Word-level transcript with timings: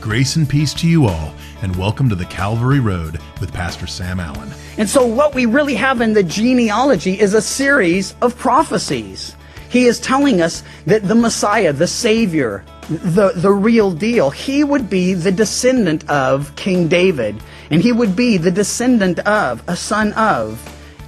Grace 0.00 0.36
and 0.36 0.48
peace 0.48 0.72
to 0.72 0.88
you 0.88 1.04
all, 1.04 1.34
and 1.60 1.76
welcome 1.76 2.08
to 2.08 2.14
the 2.14 2.24
Calvary 2.24 2.80
Road 2.80 3.20
with 3.38 3.52
Pastor 3.52 3.86
Sam 3.86 4.18
Allen. 4.18 4.50
And 4.78 4.88
so, 4.88 5.04
what 5.04 5.34
we 5.34 5.44
really 5.44 5.74
have 5.74 6.00
in 6.00 6.14
the 6.14 6.22
genealogy 6.22 7.20
is 7.20 7.34
a 7.34 7.42
series 7.42 8.14
of 8.22 8.34
prophecies. 8.38 9.36
He 9.68 9.84
is 9.84 10.00
telling 10.00 10.40
us 10.40 10.62
that 10.86 11.06
the 11.06 11.14
Messiah, 11.14 11.74
the 11.74 11.86
Savior, 11.86 12.64
the, 12.88 13.32
the 13.36 13.52
real 13.52 13.92
deal, 13.92 14.30
he 14.30 14.64
would 14.64 14.88
be 14.88 15.12
the 15.12 15.30
descendant 15.30 16.08
of 16.08 16.56
King 16.56 16.88
David, 16.88 17.36
and 17.70 17.82
he 17.82 17.92
would 17.92 18.16
be 18.16 18.38
the 18.38 18.50
descendant 18.50 19.18
of, 19.20 19.62
a 19.68 19.76
son 19.76 20.14
of, 20.14 20.58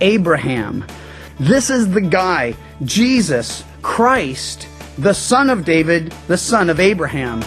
Abraham. 0.03 0.85
This 1.41 1.71
is 1.71 1.91
the 1.91 2.03
guy, 2.03 2.55
Jesus 2.85 3.65
Christ, 3.81 4.69
the 4.99 5.15
son 5.15 5.49
of 5.49 5.65
David, 5.65 6.13
the 6.29 6.37
son 6.37 6.69
of 6.69 6.79
Abraham. 6.79 7.43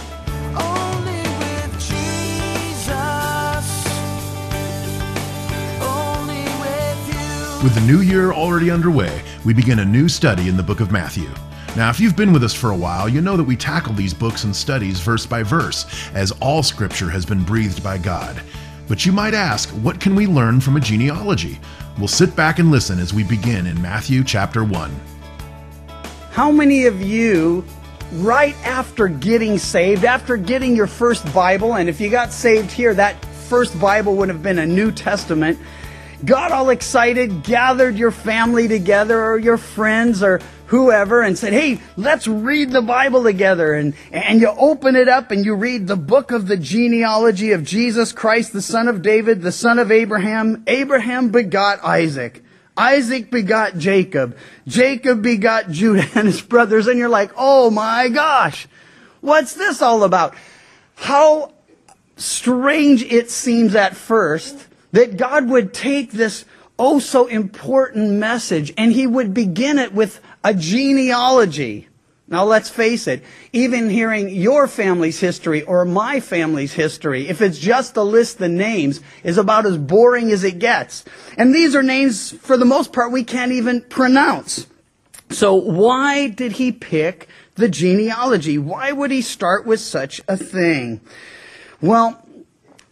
With 7.66 7.74
the 7.74 7.82
new 7.82 8.02
year 8.02 8.32
already 8.32 8.70
underway, 8.70 9.24
we 9.44 9.52
begin 9.52 9.80
a 9.80 9.86
new 9.86 10.08
study 10.08 10.50
in 10.50 10.56
the 10.56 10.62
book 10.62 10.82
of 10.82 10.92
Matthew. 10.92 11.28
Now, 11.76 11.90
if 11.90 12.00
you've 12.00 12.16
been 12.16 12.32
with 12.32 12.44
us 12.44 12.54
for 12.54 12.70
a 12.70 12.78
while, 12.78 13.10
you 13.10 13.22
know 13.22 13.36
that 13.36 13.44
we 13.44 13.56
tackle 13.56 13.94
these 13.94 14.14
books 14.14 14.44
and 14.44 14.56
studies 14.56 15.00
verse 15.00 15.26
by 15.26 15.42
verse, 15.42 15.88
as 16.14 16.32
all 16.34 16.62
scripture 16.62 17.10
has 17.10 17.26
been 17.26 17.44
breathed 17.44 17.84
by 17.84 17.98
God. 17.98 18.40
But 18.88 19.04
you 19.04 19.12
might 19.12 19.34
ask, 19.34 19.68
what 19.70 20.00
can 20.00 20.14
we 20.14 20.28
learn 20.28 20.62
from 20.62 20.78
a 20.78 20.80
genealogy? 20.80 21.60
We'll 21.98 22.08
sit 22.08 22.36
back 22.36 22.60
and 22.60 22.70
listen 22.70 23.00
as 23.00 23.16
we 23.16 23.24
begin 23.24 23.66
in 23.66 23.82
Matthew 23.82 24.24
chapter 24.24 24.64
1. 24.64 24.92
How 26.34 26.52
many 26.52 26.86
of 26.86 27.02
you, 27.02 27.66
right 28.18 28.56
after 28.64 29.08
getting 29.08 29.58
saved, 29.58 30.06
after 30.06 30.38
getting 30.38 30.76
your 30.76 30.86
first 30.86 31.34
Bible, 31.34 31.78
and 31.78 31.90
if 31.90 32.00
you 32.00 32.12
got 32.12 32.32
saved 32.32 32.70
here, 32.70 32.94
that 32.94 33.26
first 33.26 33.82
Bible 33.82 34.16
would 34.18 34.30
have 34.30 34.44
been 34.44 34.60
a 34.60 34.68
New 34.68 34.92
Testament, 34.92 35.58
got 36.24 36.52
all 36.52 36.70
excited, 36.70 37.44
gathered 37.44 37.98
your 37.98 38.12
family 38.12 38.68
together 38.68 39.22
or 39.22 39.38
your 39.38 39.58
friends 39.58 40.24
or 40.24 40.40
whoever 40.68 41.22
and 41.22 41.38
said, 41.38 41.54
Hey, 41.54 41.80
let's 41.96 42.28
read 42.28 42.72
the 42.72 42.82
Bible 42.82 43.24
together. 43.24 43.74
And, 43.74 43.94
and 44.12 44.42
you 44.42 44.48
open 44.48 44.96
it 44.96 45.08
up 45.08 45.32
and 45.32 45.46
you 45.46 45.56
read 45.56 45.88
the 45.88 45.96
book 45.96 46.32
of 46.32 46.48
the 46.48 46.58
genealogy 46.58 47.52
of 47.52 47.64
Jesus 47.64 48.12
Christ, 48.12 48.54
the 48.54 48.62
son 48.62 48.88
of 48.88 49.02
David, 49.02 49.42
the 49.42 49.52
son 49.52 49.80
of 49.80 49.92
Abraham. 49.92 50.64
Abraham 50.68 51.30
begot 51.30 51.84
Isaac. 51.84 52.44
Isaac 52.78 53.32
begot 53.32 53.78
Jacob. 53.78 54.38
Jacob 54.68 55.22
begot 55.22 55.70
Judah 55.70 56.08
and 56.16 56.28
his 56.28 56.42
brothers. 56.42 56.88
And 56.88 57.00
you're 57.00 57.10
like, 57.10 57.32
oh 57.38 57.70
my 57.70 58.10
gosh, 58.10 58.68
what's 59.22 59.54
this 59.54 59.82
all 59.82 60.04
about? 60.04 60.36
How 60.96 61.54
strange 62.18 63.04
it 63.04 63.30
seems 63.30 63.76
at 63.76 63.96
first 63.96 64.68
that 64.96 65.18
God 65.18 65.50
would 65.50 65.74
take 65.74 66.14
this 66.14 66.46
oh 66.80 67.00
so 67.00 67.28
important 67.28 68.12
message 68.12 68.74
and 68.78 68.94
he 68.94 69.06
would 69.06 69.34
begin 69.34 69.78
it 69.78 69.94
with 69.94 70.22
a 70.42 70.54
genealogy. 70.54 71.90
Now 72.30 72.46
let's 72.46 72.70
face 72.70 73.06
it, 73.06 73.22
even 73.52 73.90
hearing 73.90 74.30
your 74.30 74.68
family's 74.70 75.20
history 75.20 75.64
or 75.64 75.84
my 75.84 76.22
family's 76.22 76.72
history, 76.72 77.28
if 77.28 77.42
it's 77.42 77.60
just 77.60 77.98
a 77.98 78.04
list 78.04 78.40
of 78.40 78.52
names, 78.52 79.02
is 79.22 79.38
about 79.38 79.66
as 79.66 79.78
boring 79.78 80.32
as 80.32 80.46
it 80.46 80.60
gets. 80.60 81.04
And 81.38 81.54
these 81.54 81.76
are 81.76 81.84
names, 81.84 82.32
for 82.32 82.56
the 82.56 82.64
most 82.64 82.94
part, 82.94 83.12
we 83.12 83.26
can't 83.26 83.52
even 83.52 83.82
pronounce. 83.82 84.66
So 85.30 85.56
why 85.56 86.30
did 86.30 86.54
he 86.54 86.72
pick 86.72 87.28
the 87.56 87.68
genealogy? 87.68 88.58
Why 88.58 88.94
would 88.94 89.12
he 89.12 89.22
start 89.22 89.66
with 89.66 89.82
such 89.82 90.22
a 90.30 90.38
thing? 90.38 91.02
Well, 91.82 92.25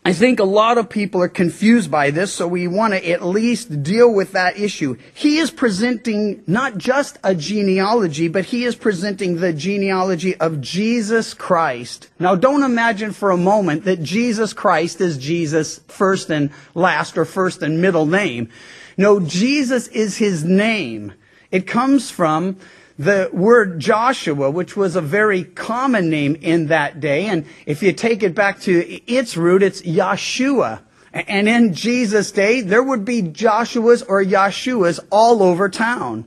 I 0.05 0.11
think 0.11 0.39
a 0.39 0.43
lot 0.43 0.77
of 0.77 0.89
people 0.89 1.21
are 1.21 1.29
confused 1.29 1.89
by 1.89 2.11
this, 2.11 2.33
so 2.33 2.45
we 2.45 2.67
want 2.67 2.93
to 2.93 3.09
at 3.09 3.23
least 3.25 3.83
deal 3.83 4.13
with 4.13 4.33
that 4.33 4.59
issue. 4.59 4.97
He 5.13 5.37
is 5.37 5.49
presenting 5.49 6.43
not 6.45 6.77
just 6.77 7.17
a 7.23 7.33
genealogy, 7.33 8.27
but 8.27 8.43
he 8.43 8.65
is 8.65 8.75
presenting 8.75 9.37
the 9.37 9.53
genealogy 9.53 10.35
of 10.35 10.59
Jesus 10.59 11.33
Christ. 11.33 12.09
Now 12.19 12.35
don't 12.35 12.63
imagine 12.63 13.13
for 13.13 13.31
a 13.31 13.37
moment 13.37 13.85
that 13.85 14.03
Jesus 14.03 14.51
Christ 14.51 14.99
is 14.99 15.17
Jesus' 15.17 15.79
first 15.87 16.29
and 16.29 16.49
last 16.75 17.17
or 17.17 17.23
first 17.23 17.61
and 17.61 17.81
middle 17.81 18.05
name. 18.05 18.49
No, 18.97 19.21
Jesus 19.21 19.87
is 19.87 20.17
his 20.17 20.43
name. 20.43 21.13
It 21.49 21.65
comes 21.65 22.11
from 22.11 22.57
the 22.97 23.29
word 23.33 23.79
Joshua, 23.79 24.51
which 24.51 24.75
was 24.75 24.95
a 24.95 25.01
very 25.01 25.43
common 25.43 26.09
name 26.09 26.35
in 26.35 26.67
that 26.67 26.99
day. 26.99 27.25
And 27.25 27.45
if 27.65 27.81
you 27.81 27.93
take 27.93 28.23
it 28.23 28.35
back 28.35 28.59
to 28.61 29.11
its 29.11 29.35
root, 29.35 29.63
it's 29.63 29.81
Yeshua. 29.81 30.81
And 31.13 31.47
in 31.47 31.73
Jesus' 31.73 32.31
day, 32.31 32.61
there 32.61 32.83
would 32.83 33.05
be 33.05 33.21
Joshua's 33.21 34.01
or 34.03 34.23
Yeshua's 34.23 34.99
all 35.11 35.43
over 35.43 35.69
town. 35.69 36.25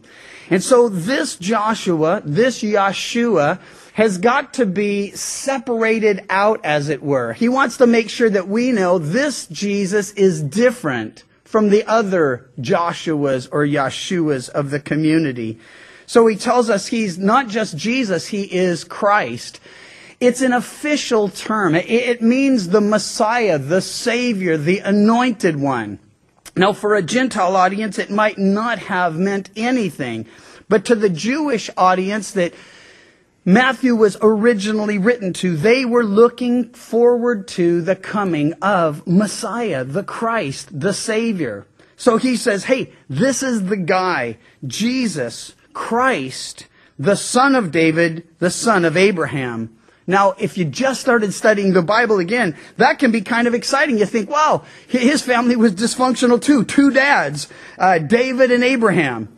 And 0.48 0.62
so 0.62 0.88
this 0.88 1.36
Joshua, 1.36 2.22
this 2.24 2.62
Yeshua, 2.62 3.60
has 3.94 4.18
got 4.18 4.54
to 4.54 4.66
be 4.66 5.10
separated 5.12 6.24
out, 6.28 6.60
as 6.64 6.88
it 6.88 7.02
were. 7.02 7.32
He 7.32 7.48
wants 7.48 7.78
to 7.78 7.86
make 7.86 8.10
sure 8.10 8.28
that 8.28 8.46
we 8.46 8.70
know 8.70 8.98
this 8.98 9.46
Jesus 9.46 10.12
is 10.12 10.42
different 10.42 11.24
from 11.44 11.70
the 11.70 11.84
other 11.84 12.50
Joshua's 12.60 13.46
or 13.46 13.64
Yeshua's 13.64 14.48
of 14.50 14.70
the 14.70 14.80
community. 14.80 15.58
So 16.06 16.26
he 16.26 16.36
tells 16.36 16.70
us 16.70 16.86
he's 16.86 17.18
not 17.18 17.48
just 17.48 17.76
Jesus, 17.76 18.28
he 18.28 18.42
is 18.42 18.84
Christ. 18.84 19.60
It's 20.18 20.40
an 20.40 20.52
official 20.52 21.28
term. 21.28 21.74
It 21.74 22.22
means 22.22 22.68
the 22.68 22.80
Messiah, 22.80 23.58
the 23.58 23.82
Savior, 23.82 24.56
the 24.56 24.78
anointed 24.78 25.56
one. 25.56 25.98
Now, 26.56 26.72
for 26.72 26.94
a 26.94 27.02
Gentile 27.02 27.54
audience, 27.54 27.98
it 27.98 28.08
might 28.08 28.38
not 28.38 28.78
have 28.78 29.18
meant 29.18 29.50
anything. 29.56 30.26
But 30.68 30.86
to 30.86 30.94
the 30.94 31.10
Jewish 31.10 31.68
audience 31.76 32.30
that 32.30 32.54
Matthew 33.44 33.94
was 33.94 34.16
originally 34.22 34.96
written 34.96 35.34
to, 35.34 35.54
they 35.56 35.84
were 35.84 36.02
looking 36.02 36.70
forward 36.72 37.46
to 37.48 37.82
the 37.82 37.94
coming 37.94 38.54
of 38.54 39.06
Messiah, 39.06 39.84
the 39.84 40.02
Christ, 40.02 40.80
the 40.80 40.94
Savior. 40.94 41.66
So 41.96 42.16
he 42.16 42.36
says, 42.36 42.64
hey, 42.64 42.92
this 43.10 43.42
is 43.42 43.66
the 43.66 43.76
guy, 43.76 44.38
Jesus, 44.66 45.54
Christ, 45.76 46.68
the 46.98 47.16
son 47.16 47.54
of 47.54 47.70
David, 47.70 48.26
the 48.38 48.50
son 48.50 48.86
of 48.86 48.96
Abraham. 48.96 49.76
Now, 50.06 50.32
if 50.38 50.56
you 50.56 50.64
just 50.64 51.02
started 51.02 51.34
studying 51.34 51.74
the 51.74 51.82
Bible 51.82 52.18
again, 52.18 52.56
that 52.78 52.98
can 52.98 53.12
be 53.12 53.20
kind 53.20 53.46
of 53.46 53.52
exciting. 53.52 53.98
You 53.98 54.06
think, 54.06 54.30
wow, 54.30 54.64
his 54.88 55.20
family 55.20 55.54
was 55.54 55.74
dysfunctional 55.74 56.40
too. 56.40 56.64
Two 56.64 56.90
dads, 56.92 57.48
uh, 57.78 57.98
David 57.98 58.50
and 58.50 58.64
Abraham. 58.64 59.28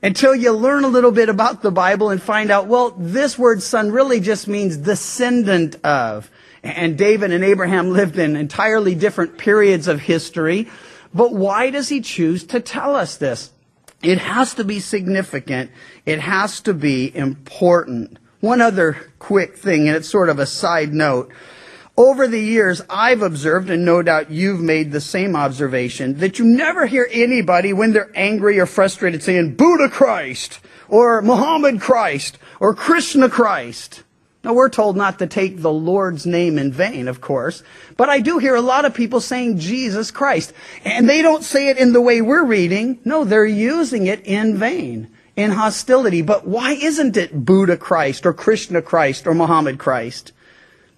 Until 0.00 0.36
you 0.36 0.52
learn 0.52 0.84
a 0.84 0.88
little 0.88 1.10
bit 1.10 1.28
about 1.28 1.62
the 1.62 1.72
Bible 1.72 2.10
and 2.10 2.22
find 2.22 2.52
out, 2.52 2.68
well, 2.68 2.94
this 2.96 3.36
word 3.36 3.60
son 3.60 3.90
really 3.90 4.20
just 4.20 4.46
means 4.46 4.76
descendant 4.76 5.84
of. 5.84 6.30
And 6.62 6.96
David 6.96 7.32
and 7.32 7.42
Abraham 7.42 7.90
lived 7.90 8.20
in 8.20 8.36
entirely 8.36 8.94
different 8.94 9.36
periods 9.36 9.88
of 9.88 9.98
history. 9.98 10.68
But 11.12 11.32
why 11.32 11.70
does 11.70 11.88
he 11.88 12.00
choose 12.00 12.44
to 12.44 12.60
tell 12.60 12.94
us 12.94 13.16
this? 13.16 13.50
It 14.02 14.18
has 14.18 14.54
to 14.54 14.64
be 14.64 14.80
significant. 14.80 15.70
It 16.06 16.20
has 16.20 16.60
to 16.60 16.74
be 16.74 17.14
important. 17.14 18.18
One 18.40 18.60
other 18.60 19.10
quick 19.18 19.56
thing, 19.56 19.88
and 19.88 19.96
it's 19.96 20.08
sort 20.08 20.28
of 20.28 20.38
a 20.38 20.46
side 20.46 20.92
note. 20.92 21.32
Over 21.96 22.28
the 22.28 22.40
years, 22.40 22.80
I've 22.88 23.22
observed, 23.22 23.70
and 23.70 23.84
no 23.84 24.02
doubt 24.02 24.30
you've 24.30 24.60
made 24.60 24.92
the 24.92 25.00
same 25.00 25.34
observation, 25.34 26.18
that 26.18 26.38
you 26.38 26.44
never 26.44 26.86
hear 26.86 27.08
anybody 27.10 27.72
when 27.72 27.92
they're 27.92 28.12
angry 28.14 28.60
or 28.60 28.66
frustrated 28.66 29.20
saying, 29.20 29.56
Buddha 29.56 29.88
Christ, 29.88 30.60
or 30.88 31.20
Muhammad 31.20 31.80
Christ, 31.80 32.38
or 32.60 32.74
Krishna 32.74 33.28
Christ. 33.28 34.04
Now, 34.44 34.52
we're 34.52 34.68
told 34.68 34.96
not 34.96 35.18
to 35.18 35.26
take 35.26 35.60
the 35.60 35.72
Lord's 35.72 36.24
name 36.24 36.58
in 36.58 36.70
vain, 36.70 37.08
of 37.08 37.20
course, 37.20 37.64
but 37.96 38.08
I 38.08 38.20
do 38.20 38.38
hear 38.38 38.54
a 38.54 38.60
lot 38.60 38.84
of 38.84 38.94
people 38.94 39.20
saying 39.20 39.58
Jesus 39.58 40.12
Christ. 40.12 40.52
And 40.84 41.08
they 41.08 41.22
don't 41.22 41.42
say 41.42 41.68
it 41.68 41.76
in 41.76 41.92
the 41.92 42.00
way 42.00 42.22
we're 42.22 42.44
reading. 42.44 43.00
No, 43.04 43.24
they're 43.24 43.44
using 43.44 44.06
it 44.06 44.24
in 44.24 44.56
vain, 44.56 45.10
in 45.34 45.50
hostility. 45.50 46.22
But 46.22 46.46
why 46.46 46.72
isn't 46.72 47.16
it 47.16 47.44
Buddha 47.44 47.76
Christ, 47.76 48.24
or 48.24 48.32
Krishna 48.32 48.80
Christ, 48.80 49.26
or 49.26 49.34
Muhammad 49.34 49.78
Christ? 49.78 50.32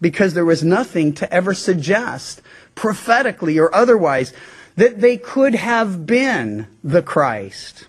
Because 0.03 0.35
there 0.35 0.45
was 0.45 0.63
nothing 0.63 1.15
to 1.15 1.33
ever 1.33 1.55
suggest, 1.55 2.43
prophetically 2.75 3.59
or 3.59 3.75
otherwise, 3.75 4.35
that 4.77 5.01
they 5.01 5.17
could 5.17 5.55
have 5.55 6.07
been 6.07 6.67
the 6.85 7.03
Christ. 7.03 7.87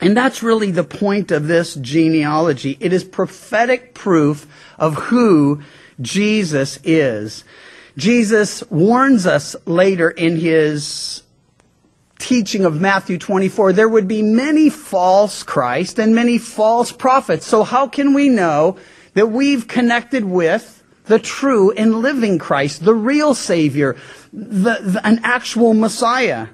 And 0.00 0.16
that's 0.16 0.42
really 0.42 0.70
the 0.70 0.84
point 0.84 1.32
of 1.32 1.48
this 1.48 1.74
genealogy. 1.74 2.76
It 2.80 2.92
is 2.92 3.02
prophetic 3.04 3.94
proof 3.94 4.46
of 4.78 4.94
who 4.94 5.62
Jesus 6.00 6.78
is. 6.84 7.44
Jesus 7.96 8.62
warns 8.70 9.26
us 9.26 9.56
later 9.66 10.08
in 10.08 10.36
his 10.36 11.22
teaching 12.18 12.64
of 12.64 12.80
Matthew 12.80 13.18
24, 13.18 13.72
there 13.72 13.88
would 13.88 14.08
be 14.08 14.22
many 14.22 14.70
false 14.70 15.42
Christ 15.42 15.98
and 15.98 16.14
many 16.14 16.38
false 16.38 16.92
prophets. 16.92 17.46
So 17.46 17.62
how 17.64 17.86
can 17.88 18.12
we 18.14 18.28
know 18.28 18.76
that 19.14 19.28
we've 19.28 19.66
connected 19.66 20.24
with 20.24 20.78
the 21.06 21.18
true 21.18 21.72
and 21.72 21.96
living 21.96 22.38
Christ, 22.38 22.84
the 22.84 22.94
real 22.94 23.34
Savior, 23.34 23.96
the, 24.32 24.78
the- 24.80 25.00
an 25.04 25.20
actual 25.24 25.74
Messiah. 25.74 26.48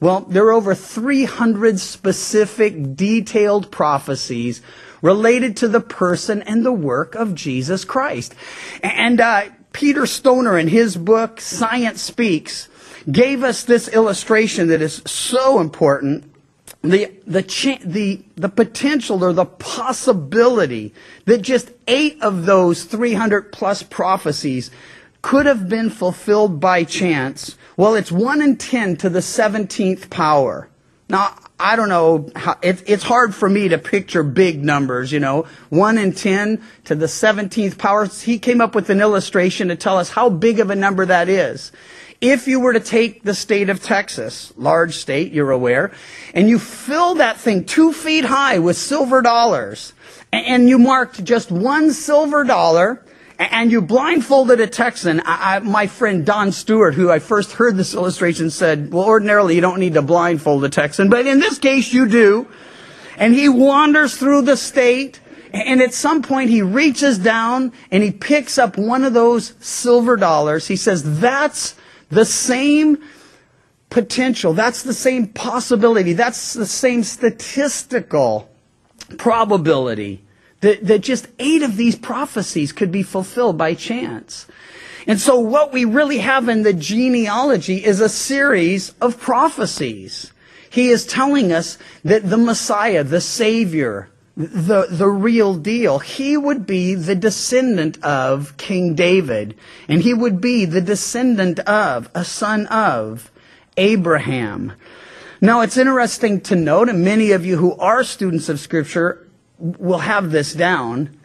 Well, 0.00 0.20
there 0.22 0.46
are 0.46 0.52
over 0.52 0.74
300 0.74 1.78
specific, 1.78 2.96
detailed 2.96 3.70
prophecies 3.70 4.62
related 5.02 5.58
to 5.58 5.68
the 5.68 5.80
person 5.80 6.42
and 6.42 6.64
the 6.64 6.72
work 6.72 7.14
of 7.14 7.34
Jesus 7.34 7.84
Christ. 7.84 8.34
And 8.82 9.20
uh, 9.20 9.50
Peter 9.72 10.06
Stoner, 10.06 10.58
in 10.58 10.68
his 10.68 10.96
book 10.96 11.40
Science 11.40 12.00
Speaks, 12.00 12.68
gave 13.10 13.44
us 13.44 13.64
this 13.64 13.88
illustration 13.88 14.68
that 14.68 14.82
is 14.82 15.02
so 15.06 15.60
important 15.60 16.30
the 16.82 17.12
the 17.26 17.42
cha- 17.42 17.78
the 17.84 18.22
the 18.36 18.48
potential 18.48 19.22
or 19.22 19.34
the 19.34 19.44
possibility 19.44 20.94
that 21.26 21.42
just 21.42 21.70
eight 21.86 22.20
of 22.22 22.46
those 22.46 22.84
300 22.84 23.52
plus 23.52 23.82
prophecies 23.82 24.70
could 25.22 25.46
have 25.46 25.68
been 25.68 25.90
fulfilled 25.90 26.60
by 26.60 26.84
chance. 26.84 27.56
Well, 27.76 27.94
it's 27.94 28.12
one 28.12 28.40
in 28.42 28.56
ten 28.56 28.96
to 28.98 29.08
the 29.08 29.20
17th 29.20 30.10
power. 30.10 30.68
Now, 31.08 31.34
I 31.58 31.76
don't 31.76 31.88
know 31.88 32.30
how, 32.36 32.56
it, 32.62 32.82
it's 32.86 33.02
hard 33.02 33.34
for 33.34 33.48
me 33.50 33.68
to 33.68 33.78
picture 33.78 34.22
big 34.22 34.64
numbers, 34.64 35.12
you 35.12 35.20
know, 35.20 35.46
one 35.68 35.98
in 35.98 36.12
10 36.12 36.62
to 36.84 36.94
the 36.94 37.06
17th 37.06 37.76
power. 37.76 38.06
He 38.06 38.38
came 38.38 38.60
up 38.60 38.74
with 38.74 38.88
an 38.88 39.00
illustration 39.00 39.68
to 39.68 39.76
tell 39.76 39.98
us 39.98 40.08
how 40.08 40.30
big 40.30 40.60
of 40.60 40.70
a 40.70 40.76
number 40.76 41.04
that 41.04 41.28
is. 41.28 41.72
If 42.20 42.46
you 42.46 42.60
were 42.60 42.72
to 42.72 42.80
take 42.80 43.24
the 43.24 43.34
state 43.34 43.70
of 43.70 43.82
Texas, 43.82 44.52
large 44.56 44.96
state, 44.96 45.32
you're 45.32 45.50
aware, 45.50 45.92
and 46.32 46.48
you 46.48 46.58
fill 46.58 47.16
that 47.16 47.38
thing 47.38 47.64
two 47.64 47.92
feet 47.92 48.24
high 48.24 48.58
with 48.58 48.76
silver 48.76 49.20
dollars, 49.20 49.92
and 50.32 50.68
you 50.68 50.78
marked 50.78 51.24
just 51.24 51.50
one 51.50 51.92
silver 51.92 52.44
dollar, 52.44 53.04
and 53.40 53.72
you 53.72 53.80
blindfolded 53.80 54.60
a 54.60 54.66
Texan, 54.66 55.20
I, 55.20 55.56
I, 55.56 55.58
my 55.60 55.86
friend 55.86 56.26
Don 56.26 56.52
Stewart, 56.52 56.94
who 56.94 57.10
I 57.10 57.20
first 57.20 57.52
heard 57.52 57.74
this 57.74 57.94
illustration, 57.94 58.50
said, 58.50 58.92
well, 58.92 59.06
ordinarily 59.06 59.54
you 59.54 59.62
don't 59.62 59.80
need 59.80 59.94
to 59.94 60.02
blindfold 60.02 60.62
a 60.64 60.68
Texan, 60.68 61.08
but 61.08 61.26
in 61.26 61.40
this 61.40 61.58
case 61.58 61.90
you 61.90 62.06
do. 62.06 62.46
And 63.16 63.34
he 63.34 63.48
wanders 63.48 64.14
through 64.16 64.42
the 64.42 64.58
state, 64.58 65.20
and 65.54 65.80
at 65.80 65.94
some 65.94 66.20
point 66.20 66.50
he 66.50 66.60
reaches 66.60 67.18
down 67.18 67.72
and 67.90 68.02
he 68.02 68.10
picks 68.10 68.58
up 68.58 68.76
one 68.76 69.04
of 69.04 69.14
those 69.14 69.54
silver 69.60 70.16
dollars. 70.16 70.66
He 70.68 70.76
says, 70.76 71.18
that's 71.18 71.74
the 72.10 72.26
same 72.26 73.02
potential. 73.88 74.52
That's 74.52 74.82
the 74.82 74.94
same 74.94 75.28
possibility. 75.28 76.12
That's 76.12 76.52
the 76.52 76.66
same 76.66 77.04
statistical 77.04 78.50
probability 79.16 80.24
that, 80.60 80.86
that 80.86 81.00
just 81.00 81.28
eight 81.38 81.62
of 81.62 81.76
these 81.76 81.96
prophecies 81.96 82.72
could 82.72 82.92
be 82.92 83.02
fulfilled 83.02 83.56
by 83.56 83.74
chance. 83.74 84.46
And 85.06 85.20
so 85.20 85.38
what 85.38 85.72
we 85.72 85.84
really 85.84 86.18
have 86.18 86.48
in 86.48 86.62
the 86.62 86.74
genealogy 86.74 87.84
is 87.84 88.00
a 88.00 88.08
series 88.08 88.94
of 89.00 89.20
prophecies. 89.20 90.32
He 90.68 90.90
is 90.90 91.06
telling 91.06 91.52
us 91.52 91.78
that 92.04 92.28
the 92.28 92.36
Messiah, 92.36 93.02
the 93.02 93.20
Savior, 93.20 94.08
the, 94.36 94.86
the 94.88 95.08
real 95.08 95.54
deal, 95.54 95.98
he 95.98 96.36
would 96.36 96.66
be 96.66 96.94
the 96.94 97.14
descendant 97.14 98.02
of 98.04 98.56
King 98.56 98.94
David. 98.94 99.56
And 99.88 100.02
he 100.02 100.14
would 100.14 100.40
be 100.40 100.64
the 100.64 100.80
descendant 100.80 101.58
of, 101.60 102.08
a 102.14 102.24
son 102.24 102.66
of, 102.66 103.30
Abraham. 103.76 104.72
Now, 105.40 105.62
it's 105.62 105.78
interesting 105.78 106.40
to 106.42 106.54
note, 106.54 106.88
and 106.88 107.02
many 107.02 107.32
of 107.32 107.46
you 107.46 107.56
who 107.56 107.74
are 107.76 108.04
students 108.04 108.48
of 108.48 108.60
Scripture 108.60 109.26
will 109.60 109.98
have 109.98 110.30
this 110.30 110.54
down. 110.54 111.16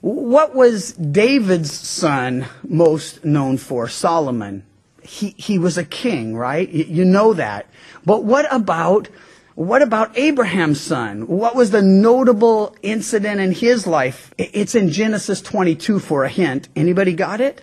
What 0.00 0.54
was 0.54 0.92
David's 0.92 1.72
son 1.72 2.46
most 2.66 3.24
known 3.24 3.58
for? 3.58 3.88
Solomon. 3.88 4.64
He, 5.02 5.34
he 5.36 5.58
was 5.58 5.78
a 5.78 5.84
king, 5.84 6.36
right? 6.36 6.68
You 6.68 7.04
know 7.04 7.34
that. 7.34 7.66
But 8.04 8.24
what 8.24 8.52
about, 8.52 9.08
what 9.54 9.82
about 9.82 10.16
Abraham's 10.16 10.80
son? 10.80 11.26
What 11.26 11.54
was 11.54 11.70
the 11.70 11.82
notable 11.82 12.76
incident 12.82 13.40
in 13.40 13.52
his 13.52 13.86
life? 13.86 14.32
It's 14.38 14.74
in 14.74 14.90
Genesis 14.90 15.40
22 15.40 15.98
for 15.98 16.24
a 16.24 16.28
hint. 16.28 16.68
Anybody 16.76 17.12
got 17.12 17.40
it? 17.40 17.62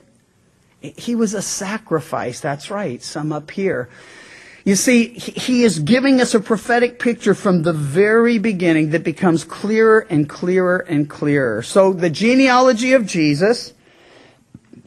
He 0.81 1.15
was 1.15 1.33
a 1.33 1.41
sacrifice. 1.41 2.39
That's 2.41 2.69
right. 2.69 3.01
Some 3.01 3.31
up 3.31 3.51
here. 3.51 3.89
You 4.65 4.75
see, 4.75 5.09
he 5.09 5.63
is 5.63 5.79
giving 5.79 6.21
us 6.21 6.33
a 6.33 6.39
prophetic 6.39 6.97
picture 6.97 7.33
from 7.33 7.63
the 7.63 7.73
very 7.73 8.37
beginning 8.37 8.91
that 8.91 9.03
becomes 9.03 9.43
clearer 9.43 10.07
and 10.09 10.29
clearer 10.29 10.77
and 10.77 11.09
clearer. 11.09 11.61
So 11.61 11.91
the 11.91 12.09
genealogy 12.09 12.93
of 12.93 13.05
Jesus, 13.05 13.73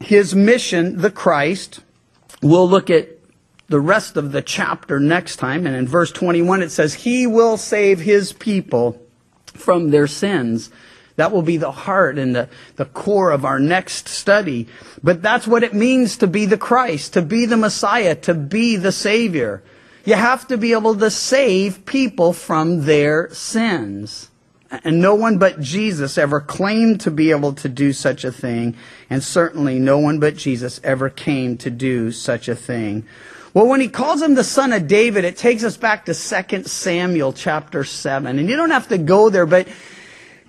his 0.01 0.35
mission, 0.35 1.03
the 1.03 1.11
Christ, 1.11 1.81
we'll 2.41 2.69
look 2.69 2.89
at 2.89 3.17
the 3.69 3.81
rest 3.81 4.17
of 4.17 4.33
the 4.33 4.43
chapter 4.43 5.01
next 5.01 5.37
time. 5.37 5.67
And 5.67 5.75
in 5.75 5.87
verse 5.87 6.13
21, 6.13 6.63
it 6.63 6.71
says, 6.71 6.95
He 6.95 7.27
will 7.27 7.57
save 7.57 8.01
His 8.01 8.33
people 8.33 9.01
from 9.47 9.91
their 9.91 10.07
sins. 10.07 10.71
That 11.17 11.33
will 11.33 11.43
be 11.43 11.57
the 11.57 11.73
heart 11.73 12.19
and 12.19 12.37
the, 12.37 12.49
the 12.77 12.85
core 12.85 13.31
of 13.31 13.45
our 13.45 13.59
next 13.59 14.09
study. 14.09 14.69
But 15.03 15.23
that's 15.23 15.47
what 15.47 15.63
it 15.63 15.75
means 15.75 16.19
to 16.19 16.27
be 16.27 16.47
the 16.47 16.59
Christ, 16.59 17.15
to 17.15 17.23
be 17.23 17.47
the 17.47 17.57
Messiah, 17.57 18.15
to 18.17 18.35
be 18.35 18.77
the 18.77 18.93
Savior. 18.93 19.63
You 20.05 20.15
have 20.15 20.47
to 20.49 20.59
be 20.59 20.73
able 20.73 20.95
to 20.97 21.11
save 21.11 21.85
people 21.87 22.33
from 22.33 22.85
their 22.85 23.31
sins. 23.31 24.31
And 24.71 25.01
no 25.01 25.15
one 25.15 25.39
but 25.39 25.61
Jesus 25.61 26.19
ever 26.19 26.41
claimed 26.41 27.01
to 27.03 27.11
be 27.11 27.31
able 27.31 27.53
to 27.55 27.69
do 27.69 27.93
such 27.93 28.25
a 28.25 28.33
thing, 28.33 28.77
and 29.09 29.23
certainly 29.23 29.79
no 29.79 29.99
one 29.99 30.19
but 30.19 30.37
Jesus 30.37 30.81
ever 30.83 31.09
came 31.09 31.57
to 31.59 31.71
do 31.71 32.11
such 32.11 32.49
a 32.49 32.57
thing. 32.57 33.07
Well, 33.55 33.69
when 33.69 33.81
he 33.81 33.89
calls 33.89 34.21
him 34.21 34.35
the 34.35 34.45
son 34.45 34.73
of 34.73 34.87
David, 34.87 35.25
it 35.25 35.37
takes 35.37 35.65
us 35.65 35.77
back 35.77 36.05
to 36.07 36.15
2 36.15 36.65
Samuel 36.65 37.33
chapter 37.33 37.85
7. 37.85 38.39
And 38.39 38.51
you 38.51 38.57
don't 38.57 38.71
have 38.71 38.89
to 38.89 38.99
go 38.99 39.31
there, 39.31 39.47
but 39.47 39.67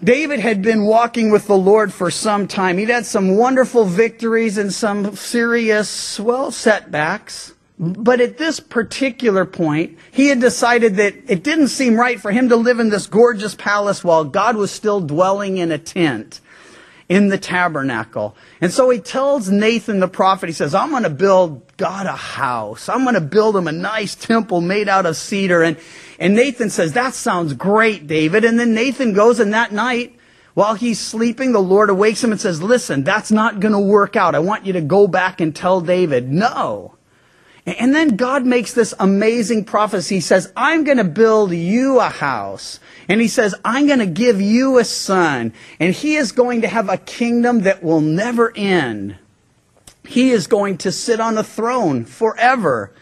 David 0.04 0.40
had 0.40 0.62
been 0.62 0.84
walking 0.84 1.32
with 1.32 1.48
the 1.48 1.58
Lord 1.58 1.92
for 1.92 2.12
some 2.12 2.48
time. 2.48 2.78
He'd 2.78 2.90
had 2.90 3.06
some 3.06 3.36
wonderful 3.36 3.86
victories 3.86 4.58
and 4.58 4.72
some 4.72 5.16
serious, 5.16 6.20
well, 6.20 6.52
setbacks. 6.52 7.54
But 7.80 8.22
at 8.22 8.38
this 8.38 8.60
particular 8.60 9.46
point, 9.46 9.98
he 10.12 10.28
had 10.28 10.40
decided 10.40 10.96
that 10.96 11.16
it 11.28 11.44
didn't 11.44 11.70
seem 11.70 11.96
right 11.96 12.20
for 12.20 12.32
him 12.32 12.50
to 12.50 12.56
live 12.56 12.80
in 12.80 12.90
this 12.90 13.08
gorgeous 13.08 13.56
palace 13.56 14.04
while 14.04 14.24
God 14.24 14.56
was 14.56 14.72
still 14.72 15.00
dwelling 15.00 15.58
in 15.58 15.72
a 15.72 15.78
tent 15.78 16.42
in 17.10 17.30
the 17.30 17.38
tabernacle. 17.38 18.36
And 18.60 18.72
so 18.72 18.90
he 18.90 19.00
tells 19.00 19.50
Nathan 19.50 20.00
the 20.00 20.08
prophet, 20.08 20.48
he 20.48 20.54
says, 20.54 20.76
I'm 20.76 20.90
going 20.90 21.04
to 21.04 21.10
build 21.10 21.78
God 21.78 22.06
a 22.06 22.12
house. 22.12 22.90
I'm 22.90 23.04
going 23.04 23.16
to 23.16 23.22
build 23.22 23.56
him 23.56 23.68
a 23.68 23.72
nice 23.72 24.14
temple 24.14 24.60
made 24.60 24.90
out 24.90 25.06
of 25.06 25.16
cedar. 25.16 25.64
And, 25.64 25.78
and 26.20 26.36
Nathan 26.36 26.70
says, 26.70 26.94
that 26.94 27.14
sounds 27.14 27.54
great, 27.54 28.08
David. 28.08 28.44
And 28.44 28.60
then 28.60 28.74
Nathan 28.74 29.14
goes 29.14 29.40
and 29.40 29.54
that 29.54 29.72
night, 29.72 30.16
while 30.54 30.74
he's 30.74 31.00
sleeping, 31.00 31.52
the 31.52 31.60
Lord 31.60 31.90
awakes 31.90 32.24
him 32.24 32.32
and 32.32 32.42
says, 32.42 32.62
listen, 32.62 33.04
that's 33.04 33.32
not 33.32 33.60
going 33.60 33.74
to 33.74 33.80
work 33.80 34.16
out. 34.16 34.36
I 34.36 34.40
want 34.40 34.66
you 34.66 34.74
to 34.74 34.82
go 34.82 35.08
back 35.08 35.40
and 35.40 35.56
tell 35.56 35.82
David, 35.82 36.30
no. 36.30 36.97
And 37.68 37.94
then 37.94 38.16
God 38.16 38.46
makes 38.46 38.74
this 38.74 38.94
amazing 38.98 39.66
prophecy. 39.66 40.16
He 40.16 40.22
says, 40.22 40.54
I'm 40.56 40.86
going 40.86 41.00
to 41.00 41.04
build 41.04 41.52
you 41.52 42.00
a 42.00 42.08
house. 42.08 42.80
And 43.10 43.20
he 43.20 43.28
says, 43.28 43.54
I'm 43.66 43.88
going 43.88 44.00
to 44.00 44.06
give 44.06 44.40
you 44.40 44.80
a 44.80 44.86
son. 44.86 45.52
And 45.78 45.94
he 45.94 46.16
is 46.16 46.32
going 46.32 46.62
to 46.62 46.70
have 46.70 46.88
a 46.88 46.98
kingdom 46.98 47.64
that 47.64 47.84
will 47.84 48.00
never 48.00 48.56
end. 48.56 49.18
He 50.06 50.30
is 50.30 50.48
going 50.48 50.78
to 50.80 50.94
sit 50.94 51.20
on 51.20 51.38
a 51.38 51.44
throne 51.44 52.06
forever. 52.06 52.94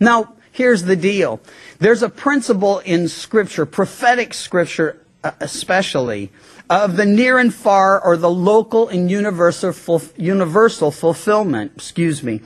Now, 0.00 0.34
here's 0.50 0.82
the 0.82 0.96
deal. 0.96 1.40
There's 1.78 2.02
a 2.02 2.08
principle 2.08 2.80
in 2.80 3.06
scripture, 3.06 3.66
prophetic 3.66 4.34
scripture 4.34 5.00
uh, 5.22 5.32
especially, 5.40 6.30
of 6.70 6.96
the 6.96 7.06
near 7.06 7.38
and 7.38 7.52
far 7.52 8.02
or 8.02 8.16
the 8.16 8.30
local 8.30 8.88
and 8.88 9.10
universal, 9.10 9.72
ful- 9.72 10.02
universal 10.16 10.90
fulfillment. 10.90 11.72
Excuse 11.76 12.22
me. 12.22 12.40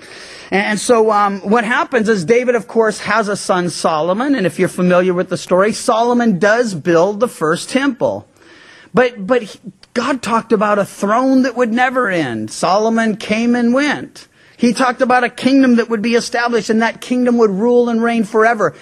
And 0.50 0.79
so 0.79 1.11
um, 1.11 1.41
what 1.41 1.64
happens 1.64 2.09
is 2.09 2.25
David, 2.25 2.55
of 2.55 2.69
course, 2.69 3.00
has 3.00 3.29
a 3.29 3.37
son 3.37 3.71
Solomon, 3.71 4.35
and 4.35 4.47
if 4.47 4.59
you're 4.59 4.69
familiar 4.69 5.14
with 5.14 5.29
the 5.29 5.37
story, 5.37 5.73
Solomon 5.73 6.38
does 6.38 6.75
build 6.75 7.21
the 7.21 7.29
first 7.29 7.71
temple. 7.71 8.29
But 8.95 9.26
but 9.26 9.57
God 9.95 10.23
talked 10.23 10.52
about 10.52 10.79
a 10.79 10.85
throne 10.85 11.43
that 11.43 11.57
would 11.57 11.73
never 11.73 12.09
end. 12.09 12.50
Solomon 12.50 13.17
came 13.17 13.55
and 13.55 13.75
went. 13.75 14.29
He 14.57 14.73
talked 14.73 15.00
about 15.00 15.25
a 15.25 15.31
kingdom 15.31 15.76
that 15.76 15.88
would 15.88 16.02
be 16.02 16.14
established, 16.14 16.71
and 16.71 16.83
that 16.83 17.00
kingdom 17.00 17.38
would 17.38 17.50
rule 17.50 17.88
and 17.88 18.02
reign 18.02 18.25
forever. 18.25 18.75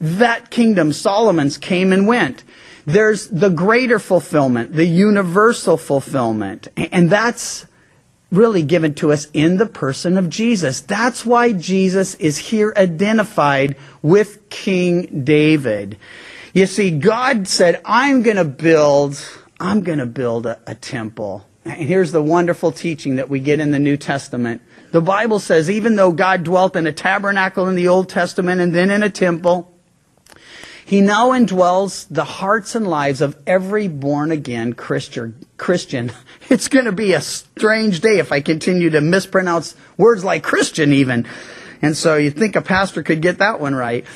That 0.00 0.50
kingdom, 0.50 0.92
Solomon's, 0.92 1.58
came 1.58 1.92
and 1.92 2.06
went. 2.06 2.42
There's 2.88 3.28
the 3.28 3.50
greater 3.50 3.98
fulfillment, 3.98 4.72
the 4.72 4.86
universal 4.86 5.76
fulfillment, 5.76 6.68
and 6.74 7.10
that's 7.10 7.66
really 8.32 8.62
given 8.62 8.94
to 8.94 9.12
us 9.12 9.26
in 9.34 9.58
the 9.58 9.66
person 9.66 10.16
of 10.16 10.30
Jesus. 10.30 10.80
That's 10.80 11.26
why 11.26 11.52
Jesus 11.52 12.14
is 12.14 12.38
here 12.38 12.72
identified 12.78 13.76
with 14.00 14.48
King 14.48 15.22
David. 15.22 15.98
You 16.54 16.64
see, 16.64 16.90
God 16.90 17.46
said, 17.46 17.82
I'm 17.84 18.22
going 18.22 18.38
to 18.38 18.44
build, 18.46 19.22
I'm 19.60 19.82
going 19.82 19.98
to 19.98 20.06
build 20.06 20.46
a, 20.46 20.58
a 20.66 20.74
temple. 20.74 21.46
And 21.66 21.74
here's 21.74 22.10
the 22.10 22.22
wonderful 22.22 22.72
teaching 22.72 23.16
that 23.16 23.28
we 23.28 23.38
get 23.38 23.60
in 23.60 23.70
the 23.70 23.78
New 23.78 23.98
Testament. 23.98 24.62
The 24.92 25.02
Bible 25.02 25.40
says 25.40 25.68
even 25.68 25.96
though 25.96 26.12
God 26.12 26.42
dwelt 26.42 26.74
in 26.74 26.86
a 26.86 26.92
tabernacle 26.94 27.68
in 27.68 27.74
the 27.74 27.88
Old 27.88 28.08
Testament 28.08 28.62
and 28.62 28.74
then 28.74 28.90
in 28.90 29.02
a 29.02 29.10
temple, 29.10 29.77
he 30.88 31.02
now 31.02 31.32
indwells 31.32 32.06
the 32.08 32.24
hearts 32.24 32.74
and 32.74 32.88
lives 32.88 33.20
of 33.20 33.36
every 33.46 33.88
born 33.88 34.32
again 34.32 34.72
Christian. 34.72 35.34
It's 36.50 36.68
going 36.68 36.86
to 36.86 36.92
be 36.92 37.12
a 37.12 37.20
strange 37.20 38.00
day 38.00 38.20
if 38.20 38.32
I 38.32 38.40
continue 38.40 38.88
to 38.88 39.02
mispronounce 39.02 39.76
words 39.98 40.24
like 40.24 40.42
Christian 40.42 40.94
even. 40.94 41.26
And 41.82 41.94
so 41.94 42.16
you 42.16 42.30
think 42.30 42.56
a 42.56 42.62
pastor 42.62 43.02
could 43.02 43.20
get 43.20 43.36
that 43.40 43.60
one 43.60 43.74
right. 43.74 44.06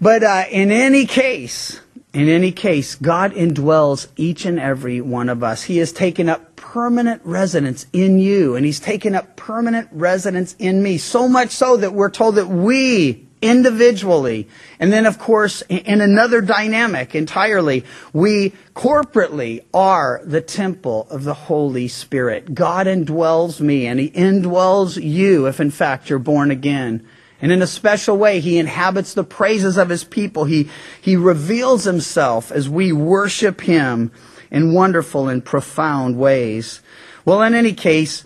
But 0.00 0.22
uh, 0.22 0.44
in 0.50 0.72
any 0.72 1.04
case, 1.04 1.78
in 2.14 2.30
any 2.30 2.50
case, 2.50 2.94
God 2.94 3.32
indwells 3.32 4.08
each 4.16 4.46
and 4.46 4.58
every 4.58 5.02
one 5.02 5.28
of 5.28 5.44
us. 5.44 5.64
He 5.64 5.76
has 5.78 5.92
taken 5.92 6.30
up 6.30 6.56
permanent 6.56 7.20
residence 7.26 7.84
in 7.92 8.18
you, 8.18 8.56
and 8.56 8.64
He's 8.64 8.80
taken 8.80 9.14
up 9.14 9.36
permanent 9.36 9.90
residence 9.92 10.56
in 10.58 10.82
me. 10.82 10.96
So 10.96 11.28
much 11.28 11.50
so 11.50 11.76
that 11.76 11.92
we're 11.92 12.08
told 12.08 12.36
that 12.36 12.48
we 12.48 13.28
individually, 13.42 14.48
and 14.80 14.92
then 14.92 15.04
of 15.04 15.18
course 15.18 15.62
in 15.68 16.00
another 16.00 16.40
dynamic 16.40 17.14
entirely, 17.14 17.84
we 18.12 18.54
corporately 18.74 19.64
are 19.74 20.22
the 20.24 20.40
temple 20.40 21.06
of 21.10 21.24
the 21.24 21.34
Holy 21.34 21.88
Spirit. 21.88 22.54
God 22.54 22.86
indwells 22.86 23.60
me, 23.60 23.86
and 23.86 24.00
He 24.00 24.10
indwells 24.10 25.02
you 25.02 25.46
if 25.46 25.60
in 25.60 25.70
fact 25.70 26.08
you're 26.08 26.18
born 26.18 26.50
again. 26.50 27.06
And 27.42 27.50
in 27.50 27.60
a 27.60 27.66
special 27.66 28.16
way, 28.16 28.38
he 28.38 28.56
inhabits 28.56 29.14
the 29.14 29.24
praises 29.24 29.76
of 29.76 29.88
his 29.88 30.04
people. 30.04 30.44
He, 30.44 30.70
he 31.00 31.16
reveals 31.16 31.82
himself 31.82 32.52
as 32.52 32.68
we 32.68 32.92
worship 32.92 33.62
him 33.62 34.12
in 34.52 34.72
wonderful 34.72 35.28
and 35.28 35.44
profound 35.44 36.16
ways. 36.16 36.80
Well, 37.24 37.42
in 37.42 37.54
any 37.54 37.72
case, 37.72 38.24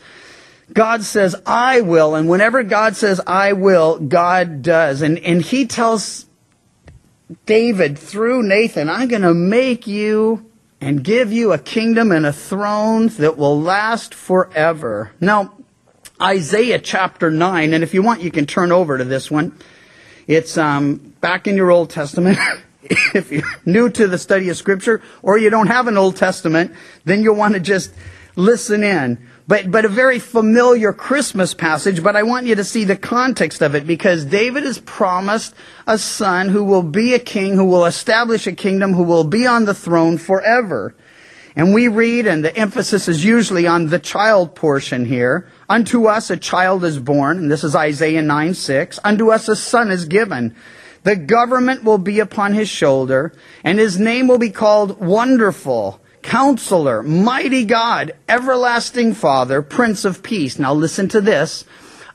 God 0.72 1.02
says, 1.04 1.36
I 1.46 1.80
will. 1.80 2.14
And 2.14 2.28
whenever 2.28 2.62
God 2.62 2.96
says, 2.96 3.20
I 3.26 3.52
will, 3.52 3.98
God 3.98 4.62
does. 4.62 5.02
And, 5.02 5.18
and 5.20 5.40
he 5.40 5.66
tells 5.66 6.26
David 7.44 7.98
through 7.98 8.42
Nathan, 8.42 8.88
I'm 8.88 9.08
going 9.08 9.22
to 9.22 9.34
make 9.34 9.86
you 9.86 10.50
and 10.80 11.02
give 11.02 11.32
you 11.32 11.52
a 11.52 11.58
kingdom 11.58 12.12
and 12.12 12.26
a 12.26 12.32
throne 12.32 13.08
that 13.08 13.36
will 13.36 13.60
last 13.60 14.14
forever. 14.14 15.12
Now, 15.20 15.54
Isaiah 16.20 16.78
chapter 16.78 17.30
9, 17.30 17.74
and 17.74 17.82
if 17.82 17.94
you 17.94 18.02
want, 18.02 18.22
you 18.22 18.30
can 18.30 18.46
turn 18.46 18.72
over 18.72 18.98
to 18.98 19.04
this 19.04 19.30
one. 19.30 19.58
It's 20.26 20.58
um, 20.58 20.96
back 21.20 21.46
in 21.46 21.56
your 21.56 21.70
Old 21.70 21.90
Testament. 21.90 22.38
if 22.82 23.30
you're 23.30 23.42
new 23.64 23.90
to 23.90 24.06
the 24.06 24.18
study 24.18 24.48
of 24.48 24.56
Scripture, 24.56 25.02
or 25.22 25.38
you 25.38 25.50
don't 25.50 25.66
have 25.66 25.86
an 25.86 25.96
Old 25.96 26.16
Testament, 26.16 26.74
then 27.04 27.22
you'll 27.22 27.36
want 27.36 27.54
to 27.54 27.60
just 27.60 27.92
listen 28.34 28.82
in. 28.82 29.28
But, 29.48 29.70
but 29.70 29.84
a 29.84 29.88
very 29.88 30.18
familiar 30.18 30.92
Christmas 30.92 31.54
passage, 31.54 32.02
but 32.02 32.16
I 32.16 32.24
want 32.24 32.46
you 32.46 32.56
to 32.56 32.64
see 32.64 32.82
the 32.82 32.96
context 32.96 33.62
of 33.62 33.76
it 33.76 33.86
because 33.86 34.24
David 34.24 34.64
is 34.64 34.80
promised 34.80 35.54
a 35.86 35.98
son 35.98 36.48
who 36.48 36.64
will 36.64 36.82
be 36.82 37.14
a 37.14 37.20
king, 37.20 37.54
who 37.54 37.64
will 37.64 37.84
establish 37.84 38.48
a 38.48 38.52
kingdom, 38.52 38.92
who 38.92 39.04
will 39.04 39.22
be 39.22 39.46
on 39.46 39.64
the 39.64 39.74
throne 39.74 40.18
forever. 40.18 40.96
And 41.54 41.72
we 41.72 41.86
read, 41.86 42.26
and 42.26 42.44
the 42.44 42.54
emphasis 42.56 43.06
is 43.08 43.24
usually 43.24 43.68
on 43.68 43.86
the 43.86 44.00
child 44.00 44.56
portion 44.56 45.04
here. 45.04 45.48
Unto 45.68 46.06
us 46.06 46.28
a 46.28 46.36
child 46.36 46.84
is 46.84 46.98
born, 46.98 47.38
and 47.38 47.50
this 47.50 47.64
is 47.64 47.76
Isaiah 47.76 48.22
9 48.22 48.52
6. 48.52 48.98
Unto 49.04 49.30
us 49.30 49.48
a 49.48 49.56
son 49.56 49.92
is 49.92 50.04
given. 50.06 50.56
The 51.04 51.16
government 51.16 51.84
will 51.84 51.98
be 51.98 52.18
upon 52.18 52.52
his 52.52 52.68
shoulder, 52.68 53.32
and 53.62 53.78
his 53.78 53.98
name 53.98 54.26
will 54.26 54.38
be 54.38 54.50
called 54.50 55.00
Wonderful, 55.00 56.00
Counselor, 56.26 57.04
Mighty 57.04 57.64
God, 57.64 58.10
Everlasting 58.28 59.14
Father, 59.14 59.62
Prince 59.62 60.04
of 60.04 60.24
Peace. 60.24 60.58
Now 60.58 60.74
listen 60.74 61.08
to 61.10 61.20
this. 61.20 61.64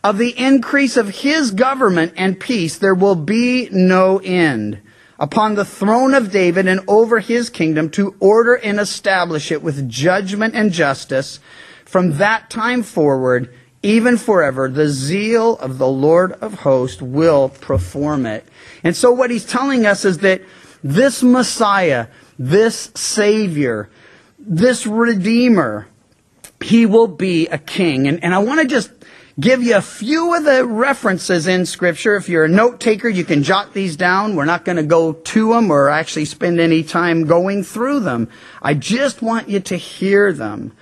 Of 0.03 0.17
the 0.17 0.37
increase 0.37 0.97
of 0.97 1.21
his 1.21 1.51
government 1.51 2.13
and 2.17 2.37
peace 2.37 2.77
there 2.77 2.93
will 2.93 3.15
be 3.15 3.69
no 3.71 4.17
end 4.17 4.81
upon 5.17 5.55
the 5.55 5.63
throne 5.63 6.13
of 6.13 6.29
David 6.29 6.67
and 6.67 6.81
over 6.89 7.19
his 7.19 7.49
kingdom 7.49 7.89
to 7.91 8.13
order 8.19 8.55
and 8.55 8.81
establish 8.81 9.49
it 9.49 9.63
with 9.63 9.89
judgment 9.89 10.55
and 10.55 10.73
justice 10.73 11.39
from 11.85 12.17
that 12.17 12.49
time 12.49 12.83
forward, 12.83 13.53
even 13.81 14.17
forever. 14.17 14.67
The 14.67 14.89
zeal 14.89 15.55
of 15.59 15.77
the 15.77 15.87
Lord 15.87 16.33
of 16.33 16.55
hosts 16.55 17.01
will 17.01 17.47
perform 17.47 18.25
it. 18.25 18.45
And 18.83 18.93
so 18.93 19.13
what 19.13 19.31
he's 19.31 19.45
telling 19.45 19.85
us 19.85 20.03
is 20.03 20.17
that 20.17 20.41
this 20.83 21.23
Messiah, 21.23 22.07
this 22.37 22.91
Savior, 22.93 23.89
this 24.41 24.85
Redeemer, 24.87 25.87
he 26.61 26.85
will 26.85 27.07
be 27.07 27.47
a 27.47 27.57
king. 27.57 28.07
And, 28.07 28.23
and 28.23 28.33
I 28.33 28.39
want 28.39 28.61
to 28.61 28.67
just 28.67 28.91
give 29.39 29.63
you 29.63 29.75
a 29.75 29.81
few 29.81 30.35
of 30.35 30.43
the 30.43 30.65
references 30.65 31.47
in 31.47 31.65
Scripture. 31.65 32.15
If 32.15 32.29
you're 32.29 32.45
a 32.45 32.49
note 32.49 32.79
taker, 32.79 33.07
you 33.07 33.23
can 33.23 33.43
jot 33.43 33.73
these 33.73 33.95
down. 33.95 34.35
We're 34.35 34.45
not 34.45 34.65
going 34.65 34.75
to 34.77 34.83
go 34.83 35.13
to 35.13 35.53
them 35.53 35.71
or 35.71 35.89
actually 35.89 36.25
spend 36.25 36.59
any 36.59 36.83
time 36.83 37.25
going 37.25 37.63
through 37.63 38.01
them. 38.01 38.29
I 38.61 38.73
just 38.73 39.21
want 39.21 39.49
you 39.49 39.59
to 39.61 39.75
hear 39.77 40.33
them. 40.33 40.73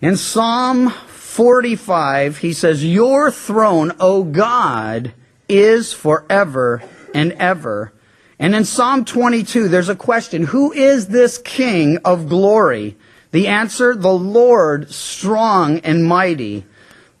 In 0.00 0.16
Psalm 0.16 0.90
45, 0.90 2.38
he 2.38 2.52
says, 2.52 2.84
Your 2.84 3.30
throne, 3.30 3.92
O 4.00 4.24
God, 4.24 5.12
is 5.48 5.92
forever 5.92 6.82
and 7.14 7.32
ever. 7.32 7.92
And 8.38 8.54
in 8.54 8.64
Psalm 8.64 9.04
22, 9.04 9.68
there's 9.68 9.88
a 9.88 9.96
question 9.96 10.44
Who 10.44 10.72
is 10.72 11.08
this 11.08 11.38
King 11.38 11.98
of 12.04 12.28
glory? 12.28 12.96
The 13.30 13.48
answer, 13.48 13.96
the 13.96 14.12
Lord, 14.12 14.92
strong 14.92 15.80
and 15.80 16.04
mighty 16.04 16.64